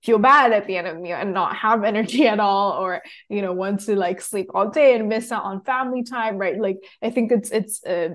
feel 0.02 0.18
bad 0.18 0.52
at 0.52 0.66
the 0.66 0.76
end 0.76 0.86
of 0.86 0.94
the 0.94 1.00
meal 1.02 1.16
and 1.16 1.34
not 1.34 1.56
have 1.56 1.82
energy 1.92 2.28
at 2.28 2.38
all 2.38 2.72
or 2.72 3.02
you 3.28 3.42
know 3.42 3.52
want 3.52 3.80
to 3.80 3.96
like 3.96 4.20
sleep 4.20 4.48
all 4.54 4.70
day 4.70 4.94
and 4.94 5.08
miss 5.08 5.32
out 5.32 5.42
on 5.42 5.62
family 5.62 6.04
time 6.04 6.36
right 6.36 6.60
like 6.60 6.76
i 7.02 7.10
think 7.10 7.32
it's 7.32 7.50
it's 7.50 7.80
a 7.86 8.10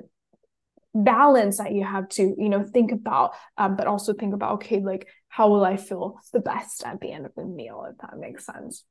balance 0.93 1.57
that 1.57 1.73
you 1.73 1.83
have 1.83 2.07
to 2.07 2.35
you 2.37 2.49
know 2.49 2.63
think 2.63 2.91
about 2.91 3.33
um, 3.57 3.75
but 3.75 3.87
also 3.87 4.13
think 4.13 4.33
about 4.33 4.53
okay 4.53 4.79
like 4.79 5.07
how 5.31 5.49
will 5.49 5.63
I 5.63 5.77
feel 5.77 6.19
the 6.33 6.41
best 6.41 6.83
at 6.85 6.99
the 6.99 7.13
end 7.13 7.25
of 7.25 7.33
the 7.35 7.45
meal, 7.45 7.87
if 7.89 7.97
that 7.99 8.19
makes 8.19 8.45
sense. 8.45 8.83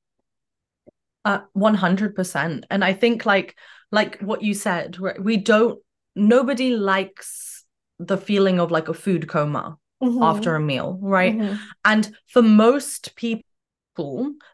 Uh, 1.22 1.40
100%. 1.54 2.64
And 2.70 2.82
I 2.82 2.94
think 2.94 3.26
like 3.26 3.56
like 3.92 4.20
what 4.20 4.42
you 4.42 4.54
said, 4.54 4.96
we 5.20 5.36
don't 5.36 5.78
nobody 6.16 6.74
likes 6.74 7.64
the 7.98 8.16
feeling 8.16 8.58
of 8.58 8.70
like 8.70 8.88
a 8.88 8.94
food 8.94 9.28
coma 9.28 9.76
mm-hmm. 10.02 10.22
after 10.22 10.54
a 10.54 10.60
meal, 10.60 10.98
right? 11.02 11.36
Mm-hmm. 11.36 11.56
And 11.84 12.16
for 12.26 12.40
most 12.40 13.14
people 13.16 13.44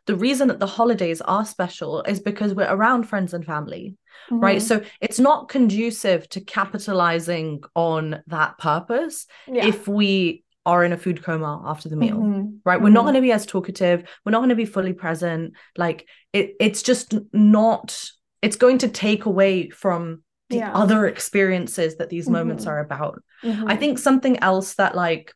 the 0.06 0.16
reason 0.16 0.48
that 0.48 0.58
the 0.58 0.66
holidays 0.66 1.20
are 1.20 1.44
special 1.44 2.02
is 2.02 2.18
because 2.18 2.52
we're 2.52 2.64
around 2.64 3.04
friends 3.04 3.32
and 3.32 3.44
family 3.44 3.96
mm-hmm. 4.28 4.40
right 4.40 4.60
so 4.60 4.82
it's 5.00 5.20
not 5.20 5.48
conducive 5.48 6.28
to 6.28 6.40
capitalizing 6.40 7.62
on 7.76 8.24
that 8.26 8.58
purpose 8.58 9.26
yeah. 9.46 9.64
if 9.64 9.86
we 9.86 10.42
are 10.66 10.84
in 10.84 10.92
a 10.92 10.96
food 10.98 11.22
coma 11.22 11.62
after 11.64 11.88
the 11.88 11.96
meal 11.96 12.16
mm-hmm. 12.16 12.56
right 12.64 12.80
we're 12.80 12.86
mm-hmm. 12.88 12.94
not 12.94 13.02
going 13.02 13.14
to 13.14 13.20
be 13.20 13.32
as 13.32 13.46
talkative 13.46 14.04
we're 14.24 14.32
not 14.32 14.40
going 14.40 14.50
to 14.50 14.56
be 14.56 14.64
fully 14.66 14.92
present 14.92 15.54
like 15.76 16.06
it 16.32 16.54
it's 16.60 16.82
just 16.82 17.14
not 17.32 18.10
it's 18.42 18.56
going 18.56 18.76
to 18.78 18.88
take 18.88 19.24
away 19.24 19.70
from 19.70 20.22
the 20.50 20.56
yeah. 20.56 20.72
other 20.74 21.06
experiences 21.06 21.96
that 21.96 22.10
these 22.10 22.24
mm-hmm. 22.24 22.34
moments 22.34 22.66
are 22.66 22.80
about 22.80 23.22
i 23.42 23.46
mm-hmm. 23.46 23.78
think 23.78 23.98
something 23.98 24.38
else 24.40 24.74
that 24.74 24.94
like 24.94 25.32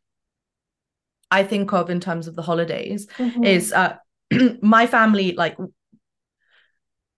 i 1.31 1.45
think 1.45 1.73
of 1.73 1.89
in 1.89 2.01
terms 2.01 2.27
of 2.27 2.35
the 2.35 2.43
holidays 2.43 3.07
mm-hmm. 3.17 3.45
is 3.45 3.73
uh 3.73 3.97
my 4.61 4.87
family 4.87 5.33
like 5.33 5.57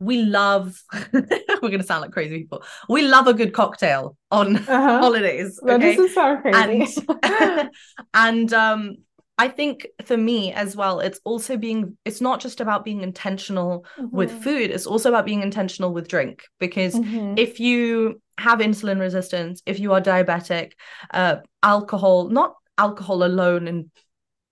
we 0.03 0.23
love 0.23 0.83
we're 1.12 1.71
gonna 1.71 1.83
sound 1.83 2.03
like 2.03 2.12
crazy 2.12 2.38
people 2.38 2.62
we 2.88 3.03
love 3.03 3.27
a 3.27 3.35
good 3.35 3.53
cocktail 3.53 4.17
on 4.31 4.57
uh-huh. 4.57 4.67
holidays 5.01 5.61
okay? 5.62 5.79
this 5.79 5.99
is 5.99 6.15
so 6.15 6.37
crazy 6.37 7.07
and, 7.33 7.71
and 8.15 8.53
um 8.53 8.97
I 9.38 9.49
think 9.49 9.88
for 10.05 10.17
me 10.17 10.53
as 10.53 10.77
well, 10.77 11.01
it's 11.01 11.19
also 11.25 11.57
being, 11.57 11.97
it's 12.05 12.21
not 12.21 12.38
just 12.38 12.61
about 12.61 12.85
being 12.85 13.01
intentional 13.01 13.87
mm-hmm. 13.99 14.15
with 14.15 14.31
food, 14.31 14.71
it's 14.71 14.87
also 14.87 15.09
about 15.09 15.25
being 15.25 15.43
intentional 15.43 15.93
with 15.93 16.07
drink. 16.07 16.45
Because 16.61 16.95
mm-hmm. 16.95 17.35
if 17.38 17.59
you 17.59 18.21
have 18.38 18.61
insulin 18.61 19.01
resistance, 19.01 19.61
if 19.67 19.81
you 19.81 19.95
are 19.95 20.01
diabetic, 20.01 20.73
uh, 21.12 21.37
alcohol, 21.62 22.29
not 22.29 22.55
alcohol 22.79 23.25
alone 23.25 23.67
in 23.67 23.91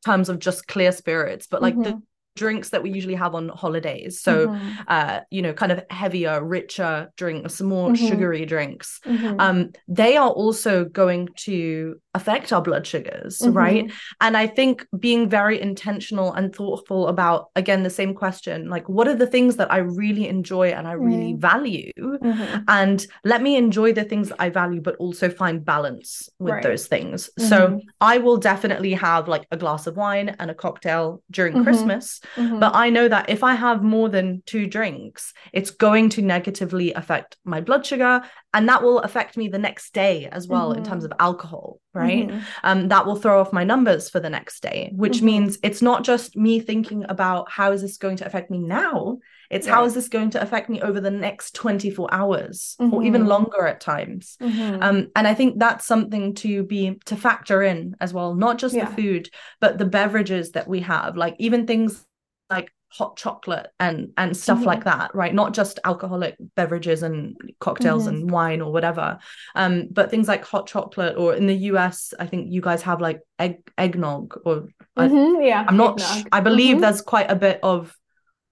terms 0.05 0.29
of 0.29 0.39
just 0.39 0.67
clear 0.67 0.93
spirits, 0.93 1.47
but 1.47 1.63
like 1.63 1.75
mm-hmm. 1.75 1.83
the 1.83 2.03
drinks 2.41 2.71
that 2.71 2.83
we 2.83 2.91
usually 2.91 3.15
have 3.15 3.35
on 3.35 3.51
holidays 3.51 4.23
so 4.23 4.49
mm-hmm. 4.49 4.71
uh 4.89 5.21
you 5.31 5.43
know 5.43 5.53
kind 5.53 5.71
of 5.71 5.85
heavier 5.91 6.43
richer 6.43 7.13
drinks 7.17 7.61
more 7.61 7.91
mm-hmm. 7.91 8.09
sugary 8.09 8.47
drinks 8.47 8.99
mm-hmm. 9.05 9.39
um 9.39 9.71
they 9.87 10.17
are 10.17 10.31
also 10.31 10.87
going 10.87 11.29
to 11.37 12.01
affect 12.15 12.51
our 12.51 12.63
blood 12.63 12.87
sugars 12.87 13.39
mm-hmm. 13.39 13.53
right 13.53 13.93
and 14.23 14.39
i 14.39 14.47
think 14.47 14.87
being 14.99 15.29
very 15.29 15.61
intentional 15.61 16.33
and 16.33 16.55
thoughtful 16.55 17.09
about 17.09 17.51
again 17.55 17.83
the 17.83 17.91
same 17.91 18.15
question 18.15 18.71
like 18.71 18.89
what 18.89 19.07
are 19.07 19.15
the 19.15 19.27
things 19.27 19.57
that 19.57 19.71
i 19.71 19.77
really 19.77 20.27
enjoy 20.27 20.69
and 20.69 20.89
i 20.89 20.93
really 20.93 21.35
mm-hmm. 21.35 21.41
value 21.41 21.93
mm-hmm. 22.01 22.57
and 22.69 23.07
let 23.25 23.43
me 23.43 23.55
enjoy 23.55 23.93
the 23.93 24.05
things 24.05 24.31
that 24.31 24.41
i 24.41 24.49
value 24.49 24.81
but 24.81 24.97
also 24.97 25.29
find 25.29 25.63
balance 25.63 26.31
with 26.39 26.55
right. 26.55 26.63
those 26.63 26.87
things 26.87 27.29
so 27.37 27.79
i 28.01 28.17
will 28.17 28.39
definitely 28.39 28.95
have 28.95 29.29
like 29.29 29.47
a 29.51 29.59
glass 29.59 29.87
of 29.87 29.95
wine 29.97 30.35
and 30.39 30.51
a 30.51 30.55
cocktail 30.55 31.23
during 31.31 31.63
christmas 31.65 32.21
Mm-hmm. 32.37 32.59
But 32.59 32.75
I 32.75 32.91
know 32.91 33.09
that 33.09 33.31
if 33.31 33.43
I 33.43 33.55
have 33.55 33.83
more 33.83 34.09
than 34.09 34.43
two 34.47 34.67
drinks, 34.67 35.33
it's 35.53 35.71
going 35.71 36.09
to 36.11 36.23
negatively 36.23 36.93
affect 36.93 37.37
my 37.45 37.61
blood 37.61 37.85
sugar. 37.85 38.23
And 38.53 38.69
that 38.69 38.83
will 38.83 38.99
affect 39.01 39.37
me 39.37 39.49
the 39.49 39.59
next 39.59 39.95
day 39.95 40.27
as 40.27 40.49
well 40.49 40.71
mm-hmm. 40.71 40.79
in 40.79 40.85
terms 40.85 41.05
mm-hmm. 41.05 41.13
of 41.13 41.21
alcohol, 41.21 41.81
right? 41.95 42.29
Mm-hmm. 42.29 42.41
Um, 42.65 42.89
that 42.89 43.07
will 43.07 43.17
throw 43.17 43.41
off 43.41 43.53
my 43.53 43.65
numbers 43.65 44.11
for 44.11 44.21
the 44.21 44.31
next 44.31 44.61
day, 44.61 44.93
which 44.95 45.19
mm-hmm. 45.19 45.27
means 45.27 45.59
it's 45.63 45.83
not 45.83 46.05
just 46.05 46.37
me 46.37 46.61
thinking 46.61 47.05
about 47.09 47.51
how 47.51 47.73
is 47.73 47.83
this 47.83 47.97
going 47.97 48.17
to 48.19 48.27
affect 48.27 48.51
me 48.51 48.59
now. 48.59 49.19
It's 49.51 49.67
how 49.67 49.85
is 49.85 49.95
this 49.95 50.09
going 50.09 50.31
to 50.31 50.43
affect 50.43 50.71
me 50.71 50.81
over 50.81 51.01
the 51.01 51.11
next 51.11 51.57
24 51.57 52.09
hours 52.13 52.77
or 52.79 53.03
even 53.03 53.23
mm-hmm. 53.23 53.31
longer 53.31 53.67
at 53.67 53.81
times. 53.81 54.37
Um, 54.41 55.09
and 55.17 55.27
I 55.27 55.35
think 55.35 55.59
that's 55.59 55.85
something 55.85 56.35
to 56.37 56.63
be 56.63 57.01
to 57.07 57.17
factor 57.17 57.61
in 57.61 57.97
as 58.01 58.15
well, 58.15 58.37
not 58.37 58.59
just 58.59 58.77
yeah. 58.77 58.85
the 58.85 58.95
food, 58.95 59.29
but 59.61 59.77
the 59.77 59.87
beverages 59.87 60.53
that 60.53 60.69
we 60.69 60.81
have, 60.81 61.17
like 61.17 61.35
even 61.41 61.67
things 61.67 62.07
like 62.51 62.73
hot 62.93 63.17
chocolate 63.17 63.69
and 63.79 64.13
and 64.17 64.37
stuff 64.37 64.59
mm-hmm. 64.59 64.67
like 64.67 64.85
that 64.85 65.15
right 65.15 65.33
not 65.33 65.55
just 65.55 65.79
alcoholic 65.85 66.37
beverages 66.57 67.05
and 67.05 67.37
cocktails 67.61 68.07
mm-hmm. 68.07 68.17
and 68.17 68.31
wine 68.31 68.61
or 68.61 68.73
whatever 68.73 69.19
um 69.55 69.87
but 69.93 70.11
things 70.11 70.27
like 70.27 70.45
hot 70.45 70.67
chocolate 70.67 71.17
or 71.17 71.35
in 71.35 71.47
the 71.47 71.55
US 71.55 72.13
I 72.19 72.27
think 72.27 72.51
you 72.51 72.61
guys 72.61 72.83
have 72.83 73.01
like 73.01 73.21
egg 73.39 73.71
eggnog 73.79 74.41
or 74.45 74.69
mm-hmm. 74.99 75.41
yeah 75.41 75.65
I'm 75.67 75.77
not 75.77 76.01
sh- 76.01 76.25
I 76.33 76.41
believe 76.41 76.75
mm-hmm. 76.75 76.83
there's 76.83 77.01
quite 77.01 77.31
a 77.31 77.37
bit 77.37 77.61
of 77.63 77.97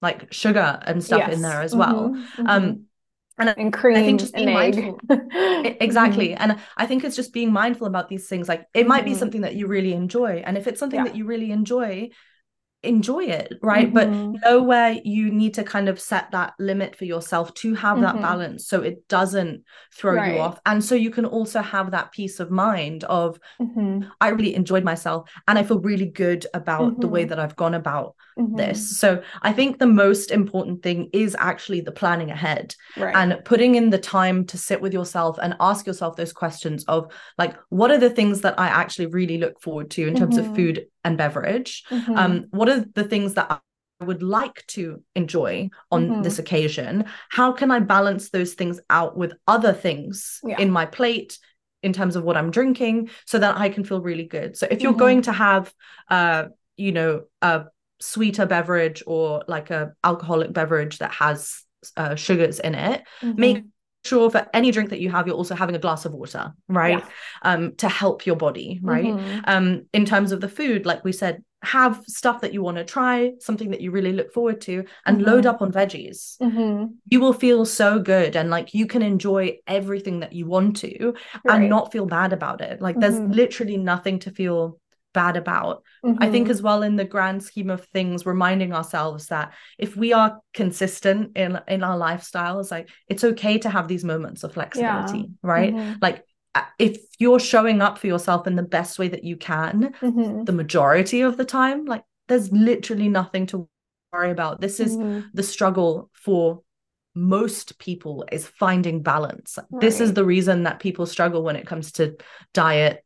like 0.01 0.31
sugar 0.31 0.79
and 0.83 1.03
stuff 1.03 1.19
yes. 1.27 1.33
in 1.33 1.41
there 1.41 1.61
as 1.61 1.75
well 1.75 2.11
mm-hmm. 2.11 2.47
um 2.47 2.63
mm-hmm. 2.63 2.81
and, 3.39 3.53
and 3.57 3.73
cream 3.73 3.97
I 3.97 4.03
think 4.03 4.21
just 4.21 4.33
being 4.33 4.53
mindful 4.53 5.01
exactly 5.81 6.33
and 6.33 6.57
I 6.77 6.85
think 6.85 7.03
it's 7.03 7.17
just 7.17 7.33
being 7.33 7.51
mindful 7.51 7.87
about 7.87 8.07
these 8.07 8.29
things 8.29 8.47
like 8.47 8.65
it 8.73 8.87
might 8.87 9.03
be 9.03 9.15
something 9.15 9.41
that 9.41 9.55
you 9.55 9.67
really 9.67 9.91
enjoy 9.91 10.43
and 10.45 10.57
if 10.57 10.65
it's 10.65 10.79
something 10.79 10.99
yeah. 10.99 11.07
that 11.07 11.17
you 11.17 11.25
really 11.25 11.51
enjoy 11.51 12.11
enjoy 12.83 13.25
it 13.25 13.53
right 13.61 13.93
mm-hmm. 13.93 14.31
but 14.31 14.41
know 14.49 14.63
where 14.63 14.97
you 15.03 15.29
need 15.29 15.53
to 15.53 15.63
kind 15.65 15.89
of 15.89 15.99
set 15.99 16.31
that 16.31 16.53
limit 16.59 16.95
for 16.95 17.03
yourself 17.03 17.53
to 17.53 17.75
have 17.75 17.97
mm-hmm. 17.97 18.03
that 18.03 18.21
balance 18.21 18.67
so 18.67 18.81
it 18.81 19.05
doesn't 19.09 19.63
throw 19.93 20.13
right. 20.13 20.35
you 20.35 20.39
off 20.39 20.61
and 20.65 20.83
so 20.83 20.95
you 20.95 21.11
can 21.11 21.25
also 21.25 21.61
have 21.61 21.91
that 21.91 22.11
peace 22.13 22.39
of 22.39 22.49
mind 22.49 23.03
of 23.05 23.37
mm-hmm. 23.61 24.07
i 24.21 24.29
really 24.29 24.55
enjoyed 24.55 24.85
myself 24.85 25.29
and 25.47 25.59
i 25.59 25.63
feel 25.63 25.79
really 25.79 26.05
good 26.05 26.47
about 26.53 27.01
the 27.01 27.07
way 27.07 27.23
mm-hmm. 27.23 27.29
that 27.29 27.39
i've 27.39 27.57
gone 27.57 27.73
about 27.73 28.15
this 28.55 28.79
mm-hmm. 28.79 29.17
so 29.17 29.23
i 29.41 29.51
think 29.51 29.77
the 29.77 29.85
most 29.85 30.31
important 30.31 30.81
thing 30.81 31.09
is 31.13 31.35
actually 31.39 31.81
the 31.81 31.91
planning 31.91 32.31
ahead 32.31 32.73
right. 32.97 33.15
and 33.15 33.43
putting 33.45 33.75
in 33.75 33.89
the 33.89 33.97
time 33.97 34.45
to 34.45 34.57
sit 34.57 34.81
with 34.81 34.93
yourself 34.93 35.37
and 35.41 35.55
ask 35.59 35.85
yourself 35.85 36.15
those 36.15 36.33
questions 36.33 36.83
of 36.85 37.11
like 37.37 37.55
what 37.69 37.91
are 37.91 37.97
the 37.97 38.09
things 38.09 38.41
that 38.41 38.59
i 38.59 38.67
actually 38.67 39.07
really 39.07 39.37
look 39.37 39.61
forward 39.61 39.89
to 39.91 40.07
in 40.07 40.15
terms 40.15 40.37
of 40.37 40.45
mm-hmm. 40.45 40.55
food 40.55 40.85
and 41.03 41.17
beverage 41.17 41.83
mm-hmm. 41.89 42.17
um 42.17 42.45
what 42.51 42.69
are 42.69 42.85
the 42.95 43.03
things 43.03 43.33
that 43.33 43.47
I 43.49 43.59
would 44.05 44.23
like 44.23 44.65
to 44.67 45.03
enjoy 45.15 45.69
on 45.91 46.07
mm-hmm. 46.07 46.21
this 46.21 46.39
occasion 46.39 47.03
how 47.29 47.51
can 47.51 47.69
i 47.69 47.79
balance 47.79 48.29
those 48.29 48.53
things 48.53 48.79
out 48.89 49.17
with 49.17 49.33
other 49.45 49.73
things 49.73 50.39
yeah. 50.45 50.57
in 50.57 50.71
my 50.71 50.85
plate 50.85 51.37
in 51.83 51.91
terms 51.91 52.15
of 52.15 52.23
what 52.23 52.37
i'm 52.37 52.49
drinking 52.49 53.09
so 53.25 53.37
that 53.39 53.57
i 53.57 53.67
can 53.67 53.83
feel 53.83 53.99
really 53.99 54.23
good 54.23 54.55
so 54.55 54.67
if 54.71 54.81
you're 54.81 54.91
mm-hmm. 54.93 54.99
going 54.99 55.21
to 55.23 55.33
have 55.33 55.73
uh 56.09 56.45
you 56.77 56.93
know 56.93 57.23
a 57.41 57.65
sweeter 57.99 58.45
beverage 58.45 59.03
or 59.05 59.43
like 59.47 59.69
a 59.71 59.93
alcoholic 60.03 60.53
beverage 60.53 60.99
that 60.99 61.11
has 61.11 61.63
uh, 61.97 62.15
sugars 62.15 62.59
in 62.59 62.75
it 62.75 63.03
mm-hmm. 63.21 63.39
make 63.39 63.63
sure 64.05 64.29
for 64.29 64.47
any 64.53 64.71
drink 64.71 64.89
that 64.89 65.01
you 65.01 65.09
have 65.09 65.27
you're 65.27 65.35
also 65.35 65.55
having 65.55 65.75
a 65.75 65.79
glass 65.79 66.05
of 66.05 66.13
water 66.13 66.53
right 66.67 66.99
yeah. 66.99 67.05
um 67.43 67.75
to 67.75 67.89
help 67.89 68.25
your 68.25 68.35
body 68.35 68.79
right 68.81 69.05
mm-hmm. 69.05 69.39
um 69.45 69.85
in 69.93 70.05
terms 70.05 70.31
of 70.31 70.39
the 70.39 70.49
food 70.49 70.85
like 70.85 71.03
we 71.03 71.11
said 71.11 71.43
have 71.61 72.01
stuff 72.07 72.39
that 72.39 72.53
you 72.53 72.61
want 72.61 72.77
to 72.77 72.85
try 72.85 73.33
something 73.39 73.71
that 73.71 73.81
you 73.81 73.91
really 73.91 74.13
look 74.13 74.31
forward 74.31 74.61
to 74.61 74.85
and 75.05 75.17
mm-hmm. 75.17 75.27
load 75.27 75.45
up 75.45 75.61
on 75.61 75.71
veggies 75.71 76.37
mm-hmm. 76.37 76.85
you 77.05 77.19
will 77.19 77.33
feel 77.33 77.65
so 77.65 77.99
good 77.99 78.37
and 78.37 78.49
like 78.49 78.73
you 78.73 78.87
can 78.87 79.01
enjoy 79.01 79.57
everything 79.67 80.21
that 80.21 80.31
you 80.31 80.45
want 80.45 80.77
to 80.77 81.13
right. 81.43 81.59
and 81.59 81.69
not 81.69 81.91
feel 81.91 82.05
bad 82.05 82.31
about 82.31 82.61
it 82.61 82.81
like 82.81 82.97
there's 82.97 83.15
mm-hmm. 83.15 83.33
literally 83.33 83.75
nothing 83.75 84.19
to 84.19 84.31
feel 84.31 84.78
bad 85.13 85.37
about. 85.37 85.83
Mm-hmm. 86.05 86.21
I 86.23 86.29
think 86.29 86.45
mm-hmm. 86.45 86.51
as 86.51 86.61
well 86.61 86.83
in 86.83 86.95
the 86.95 87.05
grand 87.05 87.43
scheme 87.43 87.69
of 87.69 87.85
things, 87.85 88.25
reminding 88.25 88.73
ourselves 88.73 89.27
that 89.27 89.53
if 89.77 89.95
we 89.95 90.13
are 90.13 90.39
consistent 90.53 91.37
in 91.37 91.59
in 91.67 91.83
our 91.83 91.97
lifestyles, 91.97 92.71
like 92.71 92.89
it's 93.07 93.23
okay 93.23 93.57
to 93.59 93.69
have 93.69 93.87
these 93.87 94.03
moments 94.03 94.43
of 94.43 94.53
flexibility, 94.53 95.19
yeah. 95.19 95.25
right? 95.41 95.73
Mm-hmm. 95.73 95.99
Like 96.01 96.25
if 96.77 96.99
you're 97.19 97.39
showing 97.39 97.81
up 97.81 97.97
for 97.97 98.07
yourself 98.07 98.47
in 98.47 98.55
the 98.55 98.63
best 98.63 98.99
way 98.99 99.07
that 99.07 99.23
you 99.23 99.37
can, 99.37 99.93
mm-hmm. 100.01 100.43
the 100.43 100.51
majority 100.51 101.21
of 101.21 101.37
the 101.37 101.45
time, 101.45 101.85
like 101.85 102.03
there's 102.27 102.51
literally 102.51 103.09
nothing 103.09 103.45
to 103.47 103.67
worry 104.11 104.31
about. 104.31 104.61
This 104.61 104.79
is 104.79 104.95
mm-hmm. 104.95 105.27
the 105.33 105.43
struggle 105.43 106.09
for 106.13 106.61
most 107.15 107.79
people 107.79 108.25
is 108.31 108.47
finding 108.47 109.01
balance. 109.01 109.57
Right. 109.69 109.81
This 109.81 109.99
is 109.99 110.13
the 110.13 110.25
reason 110.25 110.63
that 110.63 110.79
people 110.79 111.05
struggle 111.05 111.43
when 111.43 111.55
it 111.55 111.67
comes 111.67 111.91
to 111.93 112.15
diet, 112.53 113.03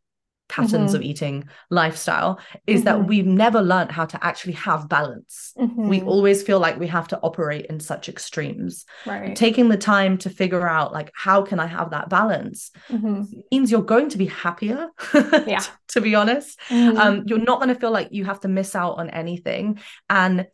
patterns 0.53 0.91
mm-hmm. 0.91 0.97
of 0.97 1.01
eating 1.01 1.49
lifestyle 1.71 2.39
is 2.67 2.81
mm-hmm. 2.81 2.85
that 2.85 3.07
we've 3.07 3.25
never 3.25 3.59
learned 3.59 3.91
how 3.91 4.05
to 4.05 4.23
actually 4.23 4.53
have 4.53 4.87
balance 4.87 5.51
mm-hmm. 5.57 5.87
we 5.87 5.99
always 6.01 6.43
feel 6.43 6.59
like 6.59 6.79
we 6.79 6.85
have 6.85 7.07
to 7.07 7.19
operate 7.21 7.65
in 7.67 7.79
such 7.79 8.07
extremes 8.07 8.85
right. 9.07 9.35
taking 9.35 9.67
the 9.69 9.77
time 9.77 10.15
to 10.15 10.29
figure 10.29 10.67
out 10.67 10.93
like 10.93 11.11
how 11.15 11.41
can 11.41 11.59
i 11.59 11.65
have 11.65 11.89
that 11.89 12.07
balance 12.07 12.69
mm-hmm. 12.87 13.23
means 13.51 13.71
you're 13.71 13.81
going 13.81 14.09
to 14.09 14.17
be 14.19 14.27
happier 14.27 14.89
yeah 15.47 15.63
to 15.87 15.99
be 15.99 16.13
honest 16.13 16.59
mm-hmm. 16.69 16.97
um, 16.97 17.23
you're 17.25 17.39
not 17.39 17.59
going 17.59 17.73
to 17.73 17.79
feel 17.79 17.91
like 17.91 18.09
you 18.11 18.23
have 18.23 18.39
to 18.39 18.47
miss 18.47 18.75
out 18.75 18.99
on 18.99 19.09
anything 19.09 19.79
and 20.07 20.45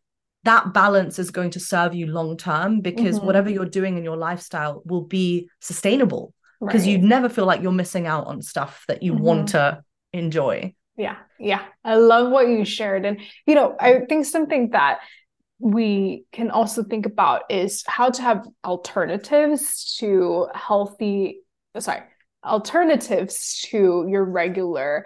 that 0.43 0.73
balance 0.73 1.19
is 1.19 1.29
going 1.29 1.49
to 1.49 1.59
serve 1.59 1.93
you 1.93 2.07
long 2.07 2.37
term 2.37 2.79
because 2.79 3.17
mm-hmm. 3.17 3.25
whatever 3.25 3.49
you're 3.49 3.65
doing 3.65 3.97
in 3.97 4.03
your 4.05 4.15
lifestyle 4.15 4.81
will 4.85 5.03
be 5.03 5.49
sustainable 5.59 6.33
because 6.61 6.81
right. 6.81 6.91
you 6.91 6.97
never 6.97 7.29
feel 7.29 7.45
like 7.45 7.61
you're 7.61 7.71
missing 7.71 8.07
out 8.07 8.27
on 8.27 8.41
stuff 8.41 8.83
that 8.87 9.01
you 9.03 9.13
mm-hmm. 9.13 9.23
want 9.23 9.49
to 9.49 9.83
enjoy. 10.13 10.73
Yeah. 10.97 11.17
Yeah. 11.39 11.63
I 11.83 11.95
love 11.95 12.31
what 12.31 12.47
you 12.47 12.65
shared. 12.65 13.05
And, 13.05 13.19
you 13.45 13.55
know, 13.55 13.75
I 13.79 14.01
think 14.07 14.25
something 14.25 14.71
that 14.71 14.99
we 15.59 16.25
can 16.31 16.51
also 16.51 16.83
think 16.83 17.05
about 17.05 17.43
is 17.49 17.83
how 17.87 18.09
to 18.09 18.21
have 18.21 18.47
alternatives 18.63 19.95
to 19.99 20.47
healthy, 20.53 21.41
sorry, 21.77 22.01
alternatives 22.43 23.65
to 23.69 24.05
your 24.09 24.23
regular 24.23 25.05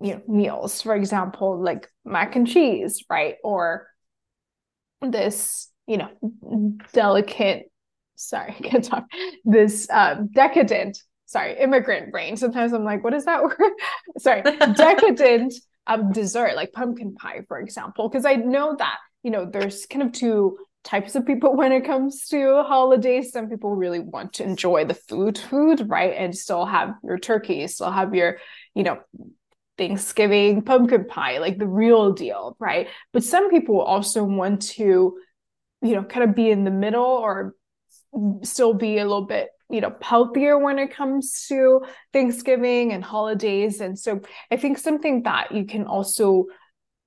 you 0.00 0.14
know 0.14 0.22
meals 0.28 0.80
for 0.82 0.94
example 0.94 1.60
like 1.60 1.88
mac 2.04 2.36
and 2.36 2.46
cheese 2.46 3.02
right 3.10 3.36
or 3.42 3.88
this 5.00 5.68
you 5.86 5.96
know 5.96 6.08
delicate 6.92 7.72
sorry, 8.18 8.54
I 8.58 8.62
can't 8.62 8.84
talk. 8.84 9.06
This 9.44 9.88
um, 9.90 10.28
decadent, 10.32 11.02
sorry, 11.28 11.58
immigrant 11.58 12.10
brain. 12.10 12.36
Sometimes 12.36 12.72
I'm 12.72 12.84
like, 12.84 13.04
what 13.04 13.14
is 13.14 13.26
that 13.26 13.42
word? 13.44 13.72
sorry, 14.18 14.42
decadent 14.74 15.54
um, 15.86 16.10
dessert, 16.10 16.56
like 16.56 16.72
pumpkin 16.72 17.14
pie, 17.14 17.42
for 17.46 17.60
example, 17.60 18.08
because 18.08 18.24
I 18.24 18.34
know 18.34 18.74
that 18.76 18.96
you 19.22 19.30
know 19.30 19.48
there's 19.50 19.86
kind 19.86 20.02
of 20.02 20.12
two 20.12 20.58
types 20.84 21.14
of 21.14 21.26
people 21.26 21.54
when 21.56 21.70
it 21.70 21.84
comes 21.84 22.26
to 22.28 22.62
holidays. 22.62 23.30
Some 23.30 23.48
people 23.48 23.76
really 23.76 24.00
want 24.00 24.34
to 24.34 24.44
enjoy 24.44 24.86
the 24.86 24.94
food, 24.94 25.38
food, 25.38 25.88
right, 25.88 26.14
and 26.16 26.36
still 26.36 26.64
have 26.64 26.94
your 27.04 27.18
turkey, 27.18 27.66
still 27.68 27.92
have 27.92 28.14
your, 28.14 28.38
you 28.74 28.82
know, 28.82 28.98
Thanksgiving 29.76 30.62
pumpkin 30.62 31.04
pie, 31.04 31.38
like 31.38 31.58
the 31.58 31.68
real 31.68 32.12
deal, 32.12 32.56
right? 32.58 32.88
But 33.12 33.22
some 33.22 33.48
people 33.50 33.80
also 33.80 34.24
want 34.24 34.62
to, 34.62 35.18
you 35.82 35.94
know, 35.94 36.02
kind 36.02 36.28
of 36.28 36.34
be 36.34 36.50
in 36.50 36.64
the 36.64 36.70
middle 36.70 37.04
or 37.04 37.54
still 38.42 38.74
be 38.74 38.98
a 38.98 39.04
little 39.04 39.26
bit 39.26 39.50
you 39.70 39.80
know 39.80 39.94
healthier 40.00 40.58
when 40.58 40.78
it 40.78 40.94
comes 40.94 41.46
to 41.48 41.82
thanksgiving 42.12 42.92
and 42.92 43.04
holidays. 43.04 43.80
And 43.80 43.98
so 43.98 44.20
i 44.50 44.56
think 44.56 44.78
something 44.78 45.22
that 45.24 45.52
you 45.52 45.64
can 45.64 45.84
also 45.86 46.46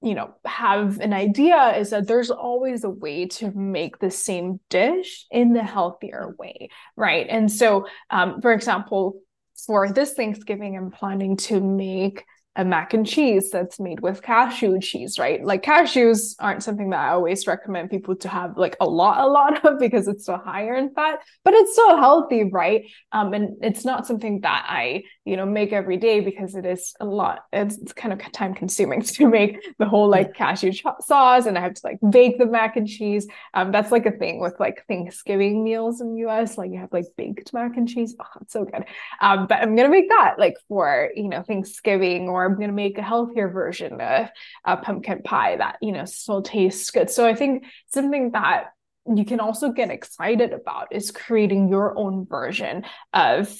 you 0.02 0.16
know 0.16 0.34
have 0.46 1.00
an 1.00 1.14
idea 1.14 1.76
is 1.78 1.92
that 1.92 2.08
there's 2.08 2.32
always 2.32 2.84
a 2.84 2.90
way 2.90 3.28
to 3.28 3.52
make 3.52 4.00
the 4.00 4.12
same 4.12 4.60
dish 4.70 5.26
in 5.32 5.54
the 5.54 5.64
healthier 5.64 6.36
way 6.40 6.70
right? 6.96 7.28
And 7.30 7.52
so 7.52 7.88
um, 8.10 8.42
for 8.42 8.52
example 8.52 9.22
for 9.68 9.92
this 9.92 10.14
thanksgiving 10.14 10.76
i'm 10.76 10.90
planning 10.90 11.38
to 11.38 11.62
make 11.62 12.26
a 12.58 12.66
mac 12.66 12.94
and 12.94 13.08
cheese 13.08 13.50
that's 13.50 13.80
made 13.80 14.02
with 14.02 14.22
cashew 14.22 14.78
cheese, 14.82 15.18
right? 15.18 15.44
Like 15.44 15.64
cashews 15.64 16.36
aren't 16.40 16.64
something 16.64 16.90
that 16.90 17.00
I 17.00 17.10
always 17.10 17.48
recommend 17.48 17.90
people 17.90 18.16
to 18.18 18.28
have 18.28 18.58
like 18.58 18.76
a 18.82 18.86
lot, 18.86 19.24
a 19.24 19.28
lot 19.28 19.66
of 19.66 19.80
because 19.80 20.08
it's 20.08 20.26
so 20.26 20.36
higher 20.38 20.76
in 20.76 20.94
fat, 20.94 21.20
but 21.46 21.54
it's 21.54 21.76
so 21.76 21.96
healthy, 21.96 22.44
right? 22.44 22.84
Um, 23.14 23.34
and 23.34 23.56
it's 23.62 23.86
not 23.86 24.06
something 24.06 24.42
that 24.42 24.66
I, 24.68 25.04
you 25.26 25.38
know, 25.38 25.46
make 25.46 25.72
every 25.72 25.98
day 25.98 26.20
because 26.20 26.56
it 26.56 26.66
is 26.66 26.94
a 27.00 27.06
lot. 27.06 27.46
It's, 27.54 27.78
it's 27.78 27.94
kind 27.94 28.14
of 28.14 28.32
time 28.32 28.54
consuming 28.54 29.02
to 29.02 29.28
make 29.28 29.58
the 29.78 29.86
whole 29.86 30.10
like 30.10 30.34
cashew 30.34 30.72
sauce, 31.02 31.46
and 31.46 31.58
I 31.58 31.62
have 31.62 31.76
to 31.76 31.82
like 31.84 32.00
bake 32.10 32.38
the 32.38 32.46
mac 32.46 32.78
and 32.78 32.88
cheese. 32.88 33.28
Um, 33.54 33.72
that's 33.72 33.92
like 33.92 34.06
a 34.06 34.12
thing 34.12 34.40
with 34.40 34.56
like 34.60 34.86
Thanksgiving 34.88 35.64
meals 35.64 36.02
in 36.02 36.14
the 36.14 36.20
U.S. 36.22 36.58
Like 36.58 36.72
you 36.72 36.80
have 36.80 36.94
like 36.94 37.06
baked 37.18 37.54
mac 37.54 37.78
and 37.78 37.88
cheese. 37.88 38.16
Oh, 38.20 38.26
it's 38.42 38.54
so 38.54 38.66
good. 38.66 38.86
Um, 39.22 39.48
but 39.48 39.62
I'm 39.62 39.76
gonna 39.76 39.90
make 39.90 40.10
that 40.10 40.36
like 40.38 40.56
for 40.68 41.10
you 41.16 41.30
know 41.30 41.44
Thanksgiving 41.44 42.30
or 42.30 42.46
I'm 42.46 42.56
going 42.56 42.70
to 42.70 42.74
make 42.74 42.98
a 42.98 43.04
healthier 43.04 43.50
version 43.50 44.00
of 44.00 44.30
a 44.66 44.78
pumpkin 44.78 45.22
pie 45.24 45.58
that, 45.58 45.78
you 45.82 45.92
know, 45.92 46.06
still 46.06 46.42
tastes 46.42 46.90
good. 46.92 47.10
So 47.10 47.28
I 47.28 47.36
think 47.36 47.66
something 47.88 48.32
that 48.32 48.74
you 49.14 49.26
can 49.26 49.40
also 49.40 49.72
get 49.72 49.90
excited 49.90 50.54
about 50.54 50.88
is 50.92 51.12
creating 51.12 51.70
your 51.70 51.98
own 51.98 52.26
version 52.26 52.84
of 53.14 53.54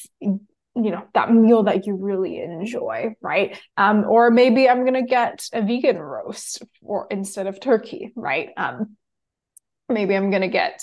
you 0.76 0.92
know 0.92 1.04
that 1.14 1.34
meal 1.34 1.64
that 1.64 1.86
you 1.86 1.96
really 1.96 2.40
enjoy 2.40 3.14
right 3.22 3.60
um 3.76 4.06
or 4.06 4.32
maybe 4.32 4.70
i'm 4.70 4.82
going 4.82 4.94
to 4.94 5.02
get 5.02 5.48
a 5.52 5.62
vegan 5.62 5.98
roast 5.98 6.64
or 6.82 7.08
instead 7.12 7.46
of 7.46 7.60
turkey 7.60 8.12
right 8.16 8.50
um 8.56 8.96
maybe 9.90 10.16
i'm 10.16 10.30
going 10.30 10.42
to 10.42 10.48
get 10.48 10.82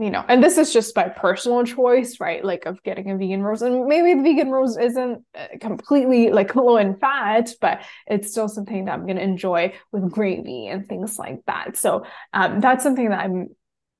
you 0.00 0.08
know, 0.08 0.24
and 0.26 0.42
this 0.42 0.56
is 0.56 0.72
just 0.72 0.94
by 0.94 1.10
personal 1.10 1.62
choice, 1.62 2.20
right? 2.20 2.42
Like 2.42 2.64
of 2.64 2.82
getting 2.82 3.10
a 3.10 3.18
vegan 3.18 3.42
roast, 3.42 3.60
and 3.60 3.84
maybe 3.84 4.14
the 4.14 4.22
vegan 4.22 4.50
roast 4.50 4.80
isn't 4.80 5.22
uh, 5.34 5.46
completely 5.60 6.30
like 6.30 6.56
low 6.56 6.78
in 6.78 6.96
fat, 6.96 7.50
but 7.60 7.82
it's 8.06 8.30
still 8.30 8.48
something 8.48 8.86
that 8.86 8.92
I'm 8.92 9.04
going 9.04 9.18
to 9.18 9.22
enjoy 9.22 9.74
with 9.92 10.10
gravy 10.10 10.68
and 10.68 10.88
things 10.88 11.18
like 11.18 11.40
that. 11.46 11.76
So 11.76 12.06
um, 12.32 12.60
that's 12.60 12.82
something 12.82 13.10
that 13.10 13.20
I'm 13.20 13.48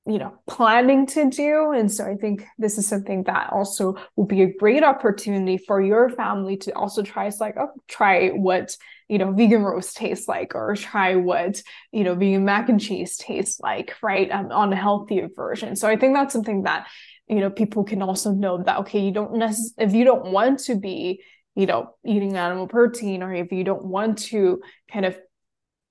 you 0.07 0.17
know 0.17 0.33
planning 0.47 1.05
to 1.05 1.29
do. 1.29 1.71
And 1.71 1.91
so 1.91 2.05
i 2.05 2.15
think 2.15 2.43
this 2.57 2.77
is 2.77 2.87
something 2.87 3.23
that 3.23 3.51
also 3.51 3.95
will 4.15 4.25
be 4.25 4.41
a 4.41 4.53
great 4.53 4.83
opportunity 4.83 5.57
for 5.57 5.81
your 5.81 6.09
family 6.09 6.57
to 6.57 6.71
also 6.73 7.03
try 7.03 7.27
it's 7.27 7.39
like 7.39 7.55
oh 7.57 7.69
try 7.87 8.29
what 8.29 8.75
you 9.07 9.19
know 9.19 9.31
vegan 9.31 9.61
roast 9.61 9.95
tastes 9.97 10.27
like 10.27 10.55
or 10.55 10.75
try 10.75 11.15
what 11.15 11.61
you 11.91 12.03
know 12.03 12.15
vegan 12.15 12.45
mac 12.45 12.69
and 12.69 12.81
cheese 12.81 13.17
tastes 13.17 13.59
like 13.59 13.95
right 14.01 14.31
um, 14.31 14.51
on 14.51 14.73
a 14.73 14.75
healthier 14.75 15.29
version. 15.35 15.75
So 15.75 15.87
i 15.87 15.95
think 15.95 16.15
that's 16.15 16.33
something 16.33 16.63
that 16.63 16.87
you 17.27 17.39
know 17.39 17.51
people 17.51 17.83
can 17.83 18.01
also 18.01 18.31
know 18.31 18.63
that 18.63 18.79
okay 18.79 18.99
you 18.99 19.11
don't 19.11 19.35
necessarily 19.35 19.91
if 19.91 19.95
you 19.95 20.03
don't 20.03 20.31
want 20.31 20.59
to 20.59 20.75
be 20.75 21.21
you 21.55 21.67
know 21.67 21.93
eating 22.05 22.37
animal 22.37 22.67
protein 22.67 23.21
or 23.21 23.33
if 23.33 23.51
you 23.51 23.63
don't 23.63 23.85
want 23.85 24.17
to 24.17 24.61
kind 24.91 25.05
of 25.05 25.17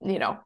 you 0.03 0.19
know 0.19 0.39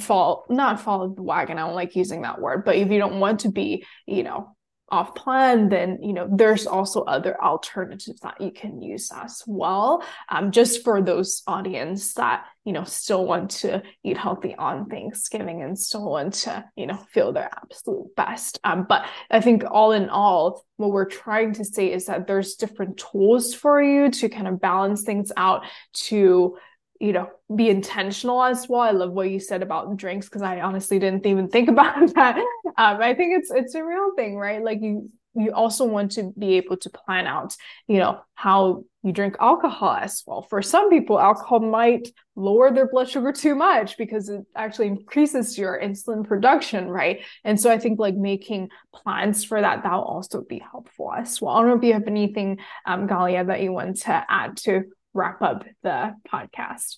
fall 0.00 0.44
not 0.48 0.80
follow 0.80 1.08
the 1.08 1.22
wagon 1.22 1.58
i 1.58 1.66
don't 1.66 1.74
like 1.74 1.96
using 1.96 2.22
that 2.22 2.40
word 2.40 2.64
but 2.64 2.76
if 2.76 2.90
you 2.90 2.98
don't 2.98 3.18
want 3.18 3.40
to 3.40 3.50
be 3.50 3.84
you 4.06 4.22
know 4.22 4.54
off 4.90 5.14
plan, 5.14 5.68
then 5.68 5.98
you 6.02 6.12
know 6.12 6.28
there's 6.30 6.66
also 6.66 7.02
other 7.02 7.40
alternatives 7.42 8.20
that 8.20 8.40
you 8.40 8.50
can 8.50 8.82
use 8.82 9.10
as 9.14 9.42
well. 9.46 10.02
Um, 10.28 10.50
just 10.50 10.82
for 10.82 11.00
those 11.00 11.42
audience 11.46 12.14
that 12.14 12.46
you 12.64 12.72
know 12.72 12.84
still 12.84 13.24
want 13.24 13.50
to 13.50 13.82
eat 14.02 14.16
healthy 14.16 14.54
on 14.56 14.86
Thanksgiving 14.86 15.62
and 15.62 15.78
still 15.78 16.10
want 16.10 16.34
to 16.34 16.64
you 16.76 16.86
know 16.86 16.96
feel 17.12 17.32
their 17.32 17.50
absolute 17.52 18.14
best. 18.16 18.58
Um, 18.64 18.86
but 18.88 19.06
I 19.30 19.40
think 19.40 19.64
all 19.70 19.92
in 19.92 20.08
all, 20.08 20.64
what 20.76 20.90
we're 20.90 21.04
trying 21.04 21.54
to 21.54 21.64
say 21.64 21.92
is 21.92 22.06
that 22.06 22.26
there's 22.26 22.54
different 22.54 22.96
tools 22.98 23.54
for 23.54 23.80
you 23.80 24.10
to 24.10 24.28
kind 24.28 24.48
of 24.48 24.60
balance 24.60 25.02
things 25.02 25.30
out 25.36 25.64
to 25.92 26.56
you 27.00 27.12
know 27.12 27.28
be 27.54 27.68
intentional 27.68 28.42
as 28.44 28.68
well. 28.68 28.82
I 28.82 28.90
love 28.92 29.12
what 29.12 29.30
you 29.30 29.40
said 29.40 29.62
about 29.62 29.96
drinks 29.96 30.26
because 30.26 30.42
i 30.42 30.60
honestly 30.60 30.98
didn't 30.98 31.26
even 31.26 31.48
think 31.48 31.68
about 31.74 32.14
that. 32.14 32.36
Um, 32.76 33.00
i 33.00 33.14
think 33.14 33.38
it's 33.38 33.50
it's 33.50 33.74
a 33.74 33.84
real 33.84 34.12
thing 34.14 34.36
right? 34.36 34.62
Like 34.62 34.80
you 34.82 35.10
you 35.34 35.52
also 35.52 35.84
want 35.84 36.10
to 36.12 36.32
be 36.36 36.54
able 36.54 36.76
to 36.76 36.90
plan 36.90 37.26
out 37.26 37.56
you 37.86 37.98
know 37.98 38.20
how 38.34 38.84
you 39.02 39.12
drink 39.12 39.34
alcohol 39.40 39.92
as 39.92 40.22
well. 40.26 40.42
For 40.42 40.60
some 40.60 40.90
people 40.90 41.18
alcohol 41.18 41.60
might 41.60 42.08
lower 42.36 42.70
their 42.70 42.86
blood 42.86 43.08
sugar 43.08 43.32
too 43.32 43.54
much 43.54 43.96
because 43.96 44.28
it 44.28 44.42
actually 44.54 44.88
increases 44.88 45.56
your 45.56 45.80
insulin 45.80 46.26
production 46.26 46.88
right? 46.88 47.24
And 47.44 47.58
so 47.58 47.70
i 47.72 47.78
think 47.78 47.98
like 47.98 48.14
making 48.14 48.68
plans 48.94 49.42
for 49.42 49.58
that 49.60 49.82
that 49.84 49.92
will 49.92 50.02
also 50.02 50.42
be 50.42 50.58
helpful 50.58 51.12
as 51.16 51.40
well. 51.40 51.56
I 51.56 51.60
don't 51.60 51.70
know 51.70 51.76
if 51.76 51.84
you 51.84 51.94
have 51.94 52.06
anything 52.06 52.58
um, 52.84 53.08
galia 53.08 53.46
that 53.46 53.62
you 53.62 53.72
want 53.72 54.00
to 54.02 54.24
add 54.28 54.58
to 54.58 54.84
wrap 55.14 55.42
up 55.42 55.64
the 55.82 56.14
podcast? 56.32 56.96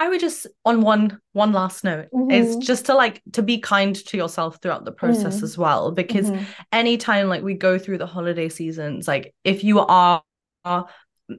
I 0.00 0.08
would 0.08 0.20
just 0.20 0.46
on 0.64 0.82
one 0.82 1.20
one 1.32 1.52
last 1.52 1.84
note 1.84 2.08
mm-hmm. 2.12 2.30
is 2.30 2.56
just 2.56 2.86
to 2.86 2.94
like 2.94 3.22
to 3.32 3.42
be 3.42 3.58
kind 3.58 3.94
to 3.94 4.16
yourself 4.16 4.58
throughout 4.60 4.84
the 4.84 4.92
process 4.92 5.36
mm-hmm. 5.36 5.44
as 5.44 5.56
well 5.56 5.92
because 5.92 6.30
mm-hmm. 6.30 6.44
anytime 6.72 7.28
like 7.28 7.42
we 7.42 7.54
go 7.54 7.78
through 7.78 7.98
the 7.98 8.06
holiday 8.06 8.48
seasons 8.48 9.06
like 9.06 9.34
if 9.44 9.62
you 9.62 9.78
are 9.78 10.22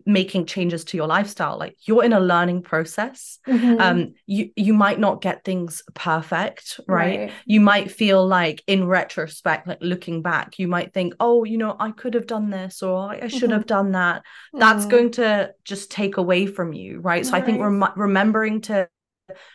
making 0.06 0.46
changes 0.48 0.84
to 0.84 0.98
your 0.98 1.06
lifestyle 1.06 1.60
like 1.60 1.76
you're 1.82 2.04
in 2.04 2.14
a 2.14 2.20
learning 2.20 2.62
process 2.62 3.38
mm-hmm. 3.48 3.80
um 3.80 4.14
you 4.26 4.50
you 4.56 4.74
might 4.74 5.00
not 5.00 5.22
get 5.22 5.44
things 5.44 5.84
perfect 5.94 6.80
right? 6.88 7.20
right? 7.20 7.32
you 7.46 7.62
might 7.62 7.92
feel 7.92 8.26
like 8.26 8.64
in 8.66 8.88
retrospect 8.88 9.68
like 9.68 9.78
looking 9.82 10.24
back 10.24 10.58
you 10.58 10.68
might 10.68 10.92
think 10.92 11.14
oh 11.20 11.44
you 11.44 11.58
know 11.58 11.76
i 11.80 11.92
could 11.92 12.16
have 12.16 12.26
done 12.26 12.50
this 12.50 12.82
or 12.82 13.12
i 13.12 13.28
should 13.28 13.44
mm-hmm. 13.44 13.52
have 13.52 13.68
done 13.68 13.92
that 13.92 14.24
that's 14.54 14.82
mm-hmm. 14.82 14.90
going 14.90 15.12
to 15.12 15.54
just 15.64 15.92
take 15.92 16.18
away 16.18 16.48
from 16.48 16.74
you 16.74 17.00
right 17.00 17.26
so 17.26 17.34
right. 17.34 17.44
i 17.44 17.46
think 17.46 17.62
rem- 17.62 17.94
remembering 17.96 18.62
to 18.62 18.90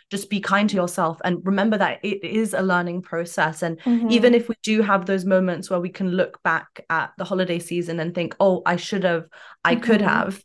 just 0.09 0.29
be 0.29 0.39
kind 0.39 0.69
to 0.69 0.75
yourself 0.75 1.19
and 1.23 1.45
remember 1.45 1.77
that 1.77 1.99
it 2.03 2.23
is 2.23 2.53
a 2.53 2.61
learning 2.61 3.01
process 3.01 3.61
and 3.61 3.79
mm-hmm. 3.81 4.09
even 4.11 4.33
if 4.33 4.49
we 4.49 4.55
do 4.63 4.81
have 4.81 5.05
those 5.05 5.25
moments 5.25 5.69
where 5.69 5.79
we 5.79 5.89
can 5.89 6.09
look 6.09 6.41
back 6.43 6.85
at 6.89 7.11
the 7.17 7.23
holiday 7.23 7.59
season 7.59 7.99
and 7.99 8.13
think 8.13 8.35
oh 8.39 8.61
i 8.65 8.75
should 8.75 9.03
have 9.03 9.25
i 9.63 9.75
mm-hmm. 9.75 9.83
could 9.83 10.01
have 10.01 10.43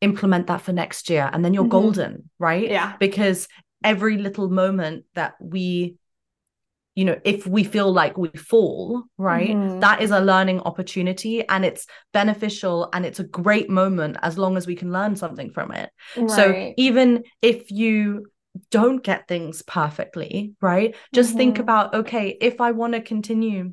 implement 0.00 0.46
that 0.46 0.60
for 0.60 0.72
next 0.72 1.10
year 1.10 1.28
and 1.32 1.44
then 1.44 1.54
you're 1.54 1.64
mm-hmm. 1.64 1.70
golden 1.70 2.30
right 2.38 2.70
yeah 2.70 2.96
because 2.98 3.48
every 3.84 4.16
little 4.16 4.48
moment 4.48 5.04
that 5.14 5.34
we 5.40 5.96
you 6.94 7.04
know 7.04 7.18
if 7.24 7.46
we 7.46 7.64
feel 7.64 7.90
like 7.92 8.18
we 8.18 8.28
fall 8.30 9.04
right 9.16 9.50
mm-hmm. 9.50 9.80
that 9.80 10.02
is 10.02 10.10
a 10.10 10.20
learning 10.20 10.60
opportunity 10.60 11.46
and 11.48 11.64
it's 11.64 11.86
beneficial 12.12 12.88
and 12.92 13.06
it's 13.06 13.20
a 13.20 13.24
great 13.24 13.70
moment 13.70 14.16
as 14.22 14.36
long 14.36 14.56
as 14.56 14.66
we 14.66 14.76
can 14.76 14.92
learn 14.92 15.16
something 15.16 15.50
from 15.50 15.72
it 15.72 15.90
right. 16.16 16.30
so 16.30 16.72
even 16.76 17.22
if 17.40 17.70
you 17.70 18.26
don't 18.70 19.02
get 19.02 19.28
things 19.28 19.62
perfectly, 19.62 20.54
right? 20.60 20.94
Just 21.14 21.30
mm-hmm. 21.30 21.38
think 21.38 21.58
about, 21.58 21.94
okay, 21.94 22.36
if 22.40 22.60
I 22.60 22.72
want 22.72 22.94
to 22.94 23.00
continue 23.00 23.72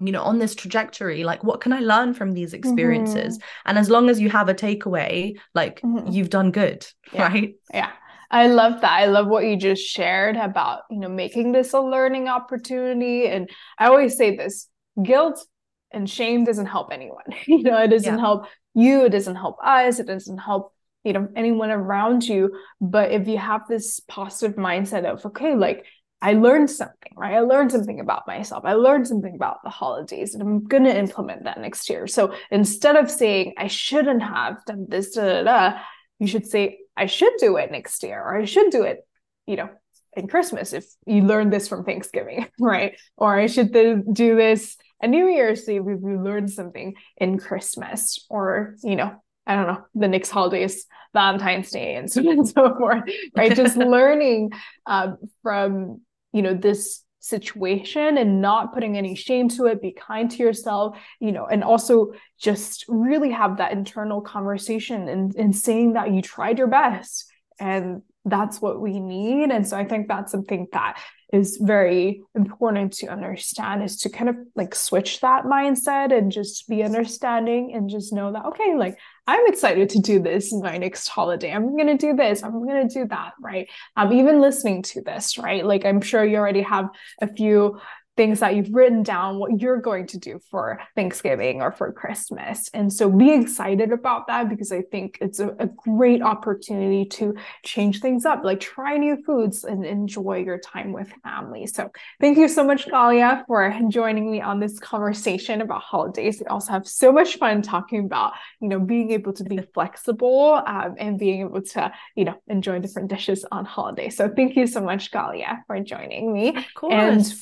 you 0.00 0.12
know 0.12 0.22
on 0.22 0.38
this 0.38 0.54
trajectory 0.54 1.22
like 1.22 1.44
what 1.44 1.60
can 1.60 1.72
i 1.72 1.78
learn 1.78 2.12
from 2.12 2.32
these 2.32 2.52
experiences 2.52 3.38
mm-hmm. 3.38 3.48
and 3.66 3.78
as 3.78 3.88
long 3.88 4.10
as 4.10 4.20
you 4.20 4.28
have 4.28 4.48
a 4.48 4.54
takeaway 4.54 5.38
like 5.54 5.80
mm-hmm. 5.82 6.10
you've 6.10 6.30
done 6.30 6.50
good 6.50 6.84
yeah. 7.12 7.28
right 7.28 7.54
yeah 7.72 7.90
i 8.30 8.48
love 8.48 8.80
that 8.80 8.92
i 8.92 9.06
love 9.06 9.28
what 9.28 9.44
you 9.44 9.56
just 9.56 9.82
shared 9.82 10.36
about 10.36 10.82
you 10.90 10.98
know 10.98 11.08
making 11.08 11.52
this 11.52 11.72
a 11.72 11.80
learning 11.80 12.28
opportunity 12.28 13.28
and 13.28 13.48
i 13.78 13.86
always 13.86 14.16
say 14.16 14.36
this 14.36 14.68
guilt 15.00 15.46
and 15.92 16.10
shame 16.10 16.44
doesn't 16.44 16.66
help 16.66 16.92
anyone 16.92 17.24
you 17.46 17.62
know 17.62 17.78
it 17.78 17.88
doesn't 17.88 18.14
yeah. 18.14 18.20
help 18.20 18.46
you 18.74 19.04
it 19.04 19.10
doesn't 19.10 19.36
help 19.36 19.56
us 19.62 20.00
it 20.00 20.06
doesn't 20.06 20.38
help 20.38 20.73
you 21.04 21.12
know 21.12 21.28
anyone 21.36 21.70
around 21.70 22.24
you 22.24 22.58
but 22.80 23.12
if 23.12 23.28
you 23.28 23.38
have 23.38 23.62
this 23.68 24.00
positive 24.00 24.56
mindset 24.56 25.04
of 25.04 25.24
okay 25.24 25.54
like 25.54 25.84
I 26.24 26.32
learned 26.32 26.70
something, 26.70 27.12
right? 27.18 27.34
I 27.34 27.40
learned 27.40 27.70
something 27.70 28.00
about 28.00 28.26
myself. 28.26 28.64
I 28.64 28.72
learned 28.72 29.06
something 29.06 29.34
about 29.34 29.62
the 29.62 29.68
holidays, 29.68 30.32
and 30.32 30.42
I'm 30.42 30.64
going 30.64 30.84
to 30.84 30.98
implement 30.98 31.44
that 31.44 31.60
next 31.60 31.90
year. 31.90 32.06
So 32.06 32.32
instead 32.50 32.96
of 32.96 33.10
saying, 33.10 33.52
I 33.58 33.66
shouldn't 33.66 34.22
have 34.22 34.64
done 34.64 34.86
this, 34.88 35.10
da, 35.10 35.20
da, 35.20 35.42
da, 35.42 35.78
you 36.18 36.26
should 36.26 36.46
say, 36.46 36.78
I 36.96 37.04
should 37.04 37.34
do 37.38 37.58
it 37.58 37.70
next 37.70 38.02
year, 38.02 38.18
or 38.22 38.36
I 38.38 38.46
should 38.46 38.70
do 38.70 38.84
it, 38.84 39.06
you 39.46 39.56
know, 39.56 39.68
in 40.16 40.26
Christmas 40.26 40.72
if 40.72 40.86
you 41.06 41.20
learned 41.20 41.52
this 41.52 41.68
from 41.68 41.84
Thanksgiving, 41.84 42.46
right? 42.58 42.98
Or 43.18 43.38
I 43.38 43.46
should 43.46 43.72
do 43.72 44.02
this 44.14 44.78
a 45.02 45.06
New 45.06 45.28
Year's 45.28 45.68
Eve 45.68 45.82
if 45.86 46.00
you 46.00 46.22
learned 46.22 46.50
something 46.50 46.94
in 47.18 47.38
Christmas, 47.38 48.24
or, 48.30 48.76
you 48.82 48.96
know, 48.96 49.22
I 49.46 49.56
don't 49.56 49.66
know, 49.66 49.84
the 49.94 50.08
next 50.08 50.30
holidays, 50.30 50.86
Valentine's 51.12 51.70
Day, 51.70 51.96
and 51.96 52.10
so 52.10 52.20
on 52.28 52.28
and 52.28 52.48
so 52.48 52.74
forth, 52.76 53.04
right? 53.36 53.54
Just 53.54 53.76
learning 53.96 54.52
um, 54.86 55.18
from, 55.42 56.00
you 56.32 56.42
know, 56.42 56.54
this 56.54 57.02
situation 57.20 58.18
and 58.18 58.42
not 58.42 58.74
putting 58.74 58.98
any 58.98 59.14
shame 59.14 59.48
to 59.48 59.64
it, 59.64 59.80
be 59.80 59.92
kind 59.92 60.30
to 60.30 60.38
yourself, 60.38 60.98
you 61.20 61.32
know, 61.32 61.46
and 61.46 61.64
also 61.64 62.12
just 62.38 62.84
really 62.86 63.30
have 63.30 63.56
that 63.56 63.72
internal 63.72 64.20
conversation 64.20 65.08
and, 65.08 65.34
and 65.36 65.56
saying 65.56 65.94
that 65.94 66.12
you 66.12 66.20
tried 66.20 66.58
your 66.58 66.66
best. 66.66 67.24
And 67.58 68.02
that's 68.26 68.60
what 68.60 68.78
we 68.78 69.00
need. 69.00 69.50
And 69.50 69.66
so 69.66 69.76
I 69.76 69.84
think 69.84 70.08
that's 70.08 70.32
something 70.32 70.66
that 70.72 70.98
is 71.32 71.58
very 71.60 72.22
important 72.34 72.92
to 72.92 73.08
understand 73.08 73.82
is 73.82 73.96
to 73.98 74.10
kind 74.10 74.28
of 74.28 74.36
like 74.54 74.74
switch 74.74 75.20
that 75.20 75.44
mindset 75.44 76.16
and 76.16 76.30
just 76.30 76.68
be 76.68 76.82
understanding 76.82 77.72
and 77.74 77.88
just 77.88 78.12
know 78.12 78.32
that, 78.32 78.44
okay, 78.46 78.74
like 78.76 78.98
I'm 79.26 79.46
excited 79.46 79.88
to 79.90 80.00
do 80.00 80.20
this 80.20 80.52
my 80.52 80.76
next 80.76 81.08
holiday. 81.08 81.50
I'm 81.50 81.76
going 81.76 81.86
to 81.86 81.96
do 81.96 82.14
this. 82.14 82.42
I'm 82.42 82.64
going 82.64 82.86
to 82.86 82.92
do 82.92 83.06
that. 83.08 83.32
Right. 83.40 83.68
I'm 83.96 84.12
even 84.12 84.40
listening 84.40 84.82
to 84.82 85.00
this. 85.00 85.38
Right. 85.38 85.64
Like 85.64 85.86
I'm 85.86 86.00
sure 86.00 86.24
you 86.24 86.36
already 86.36 86.62
have 86.62 86.90
a 87.22 87.26
few 87.26 87.80
things 88.16 88.40
that 88.40 88.54
you've 88.54 88.72
written 88.72 89.02
down 89.02 89.38
what 89.38 89.60
you're 89.60 89.80
going 89.80 90.06
to 90.06 90.18
do 90.18 90.38
for 90.50 90.80
Thanksgiving 90.94 91.60
or 91.60 91.72
for 91.72 91.92
Christmas. 91.92 92.70
And 92.72 92.92
so 92.92 93.10
be 93.10 93.32
excited 93.32 93.92
about 93.92 94.28
that 94.28 94.48
because 94.48 94.70
I 94.70 94.82
think 94.82 95.18
it's 95.20 95.40
a, 95.40 95.48
a, 95.58 95.68
great 95.84 96.22
opportunity 96.22 97.04
to 97.06 97.34
change 97.64 98.00
things 98.00 98.24
up, 98.24 98.44
like 98.44 98.60
try 98.60 98.96
new 98.96 99.22
foods 99.24 99.64
and 99.64 99.84
enjoy 99.84 100.38
your 100.38 100.58
time 100.58 100.92
with 100.92 101.12
family. 101.22 101.66
So 101.66 101.90
thank 102.20 102.38
you 102.38 102.48
so 102.48 102.64
much, 102.64 102.86
Galia, 102.86 103.44
for 103.46 103.74
joining 103.88 104.30
me 104.30 104.40
on 104.40 104.60
this 104.60 104.78
conversation 104.78 105.60
about 105.60 105.82
holidays. 105.82 106.38
We 106.40 106.46
also 106.46 106.72
have 106.72 106.86
so 106.86 107.12
much 107.12 107.36
fun 107.36 107.62
talking 107.62 108.04
about, 108.04 108.32
you 108.60 108.68
know, 108.68 108.78
being 108.78 109.10
able 109.10 109.32
to 109.34 109.44
be 109.44 109.58
flexible 109.74 110.62
um, 110.66 110.94
and 110.98 111.18
being 111.18 111.40
able 111.40 111.62
to, 111.62 111.92
you 112.14 112.24
know, 112.24 112.36
enjoy 112.46 112.78
different 112.78 113.10
dishes 113.10 113.44
on 113.50 113.64
holiday. 113.64 114.08
So 114.08 114.28
thank 114.28 114.56
you 114.56 114.66
so 114.66 114.80
much, 114.80 115.10
Galia, 115.10 115.62
for 115.66 115.78
joining 115.80 116.32
me. 116.32 116.56
Of 116.56 116.64
course. 116.74 116.92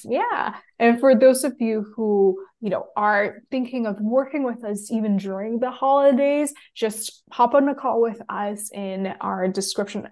And 0.05 0.13
yeah, 0.13 0.55
and 0.79 1.01
for 1.01 1.15
those 1.15 1.45
of 1.45 1.55
you 1.61 1.93
who, 1.95 2.43
you 2.61 2.71
know, 2.71 2.87
are 2.97 3.43
thinking 3.51 3.87
of 3.87 4.01
working 4.01 4.45
with 4.45 4.65
us 4.65 4.91
even 4.91 5.17
during 5.17 5.59
the 5.59 5.71
holidays, 5.71 6.53
just 6.75 7.23
hop 7.31 7.55
on 7.55 7.69
a 7.69 7.75
call 7.75 8.01
with 8.01 8.21
us 8.29 8.71
in 8.73 9.07
our 9.21 9.49
description. 9.49 10.09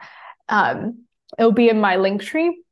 Um, 0.48 1.04
it'll 1.38 1.52
be 1.52 1.68
in 1.68 1.80
my 1.80 1.96
link 1.96 2.22
tree 2.22 2.62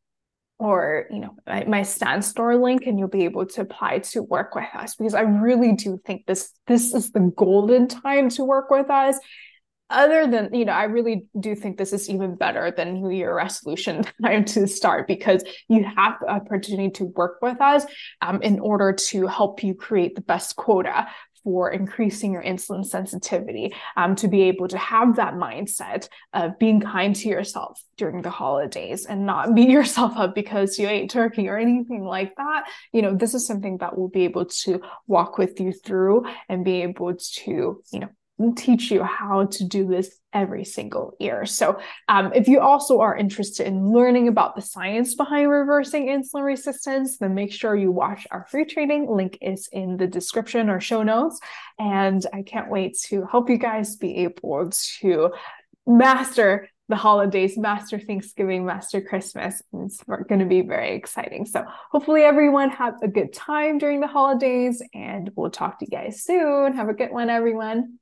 or 0.58 1.06
you 1.10 1.20
know 1.20 1.36
my, 1.46 1.64
my 1.64 1.82
Stan 1.82 2.22
Store 2.22 2.56
link 2.56 2.86
and 2.86 2.98
you'll 2.98 3.08
be 3.08 3.24
able 3.24 3.46
to 3.46 3.60
apply 3.60 4.00
to 4.00 4.22
work 4.22 4.54
with 4.54 4.66
us 4.74 4.96
because 4.96 5.14
i 5.14 5.20
really 5.20 5.72
do 5.72 6.00
think 6.04 6.26
this 6.26 6.52
this 6.66 6.94
is 6.94 7.12
the 7.12 7.32
golden 7.36 7.86
time 7.86 8.28
to 8.28 8.44
work 8.44 8.70
with 8.70 8.90
us 8.90 9.18
other 9.90 10.26
than 10.26 10.52
you 10.52 10.64
know 10.64 10.72
i 10.72 10.84
really 10.84 11.26
do 11.40 11.54
think 11.54 11.76
this 11.76 11.92
is 11.92 12.08
even 12.10 12.34
better 12.34 12.70
than 12.70 12.94
new 12.94 13.10
year 13.10 13.34
resolution 13.34 14.04
time 14.22 14.44
to 14.44 14.66
start 14.66 15.06
because 15.06 15.42
you 15.68 15.84
have 15.84 16.14
the 16.20 16.28
opportunity 16.28 16.90
to 16.90 17.04
work 17.04 17.38
with 17.42 17.60
us 17.60 17.84
um, 18.20 18.42
in 18.42 18.58
order 18.60 18.92
to 18.92 19.26
help 19.26 19.62
you 19.62 19.74
create 19.74 20.14
the 20.14 20.20
best 20.20 20.56
quota 20.56 21.06
for 21.44 21.70
increasing 21.70 22.32
your 22.32 22.42
insulin 22.42 22.84
sensitivity 22.84 23.72
um, 23.96 24.14
to 24.16 24.28
be 24.28 24.42
able 24.42 24.68
to 24.68 24.76
have 24.76 25.16
that 25.16 25.34
mindset 25.34 26.08
of 26.34 26.58
being 26.58 26.80
kind 26.80 27.16
to 27.16 27.28
yourself 27.28 27.80
during 27.96 28.20
the 28.22 28.30
holidays 28.30 29.06
and 29.06 29.24
not 29.24 29.54
beat 29.54 29.70
yourself 29.70 30.12
up 30.16 30.34
because 30.34 30.78
you 30.78 30.88
ate 30.88 31.08
turkey 31.10 31.48
or 31.48 31.56
anything 31.56 32.04
like 32.04 32.34
that. 32.36 32.64
You 32.92 33.02
know 33.02 33.14
this 33.14 33.34
is 33.34 33.46
something 33.46 33.78
that 33.78 33.96
we'll 33.96 34.08
be 34.08 34.24
able 34.24 34.44
to 34.44 34.82
walk 35.06 35.38
with 35.38 35.58
you 35.58 35.72
through 35.72 36.26
and 36.48 36.64
be 36.64 36.82
able 36.82 37.14
to 37.14 37.82
you 37.92 38.00
know 38.00 38.08
teach 38.56 38.90
you 38.90 39.02
how 39.02 39.46
to 39.46 39.64
do 39.64 39.86
this 39.86 40.18
every 40.32 40.64
single 40.64 41.14
year. 41.18 41.46
So, 41.46 41.80
um, 42.08 42.32
if 42.34 42.48
you 42.48 42.60
also 42.60 43.00
are 43.00 43.16
interested 43.16 43.66
in 43.66 43.90
learning 43.90 44.28
about 44.28 44.54
the 44.54 44.62
science 44.62 45.14
behind 45.14 45.50
reversing 45.50 46.06
insulin 46.06 46.44
resistance, 46.44 47.18
then 47.18 47.34
make 47.34 47.52
sure 47.52 47.74
you 47.74 47.90
watch 47.90 48.26
our 48.30 48.46
free 48.50 48.64
training. 48.64 49.10
Link 49.10 49.38
is 49.40 49.68
in 49.72 49.96
the 49.96 50.06
description 50.06 50.70
or 50.70 50.80
show 50.80 51.02
notes. 51.02 51.40
And 51.78 52.24
I 52.32 52.42
can't 52.42 52.70
wait 52.70 52.98
to 53.06 53.24
help 53.26 53.50
you 53.50 53.58
guys 53.58 53.96
be 53.96 54.18
able 54.18 54.70
to 55.00 55.32
master 55.86 56.68
the 56.88 56.96
holidays, 56.96 57.58
master 57.58 57.98
Thanksgiving, 57.98 58.64
master 58.64 59.00
Christmas. 59.00 59.62
It's 59.74 60.02
going 60.02 60.40
to 60.40 60.46
be 60.46 60.62
very 60.62 60.94
exciting. 60.94 61.44
So 61.44 61.64
hopefully 61.90 62.22
everyone 62.22 62.70
have 62.70 62.94
a 63.02 63.08
good 63.08 63.32
time 63.32 63.76
during 63.76 64.00
the 64.00 64.06
holidays 64.06 64.82
and 64.94 65.30
we'll 65.36 65.50
talk 65.50 65.78
to 65.80 65.84
you 65.84 65.90
guys 65.90 66.22
soon. 66.22 66.72
Have 66.74 66.88
a 66.88 66.94
good 66.94 67.10
one, 67.10 67.28
everyone. 67.28 67.98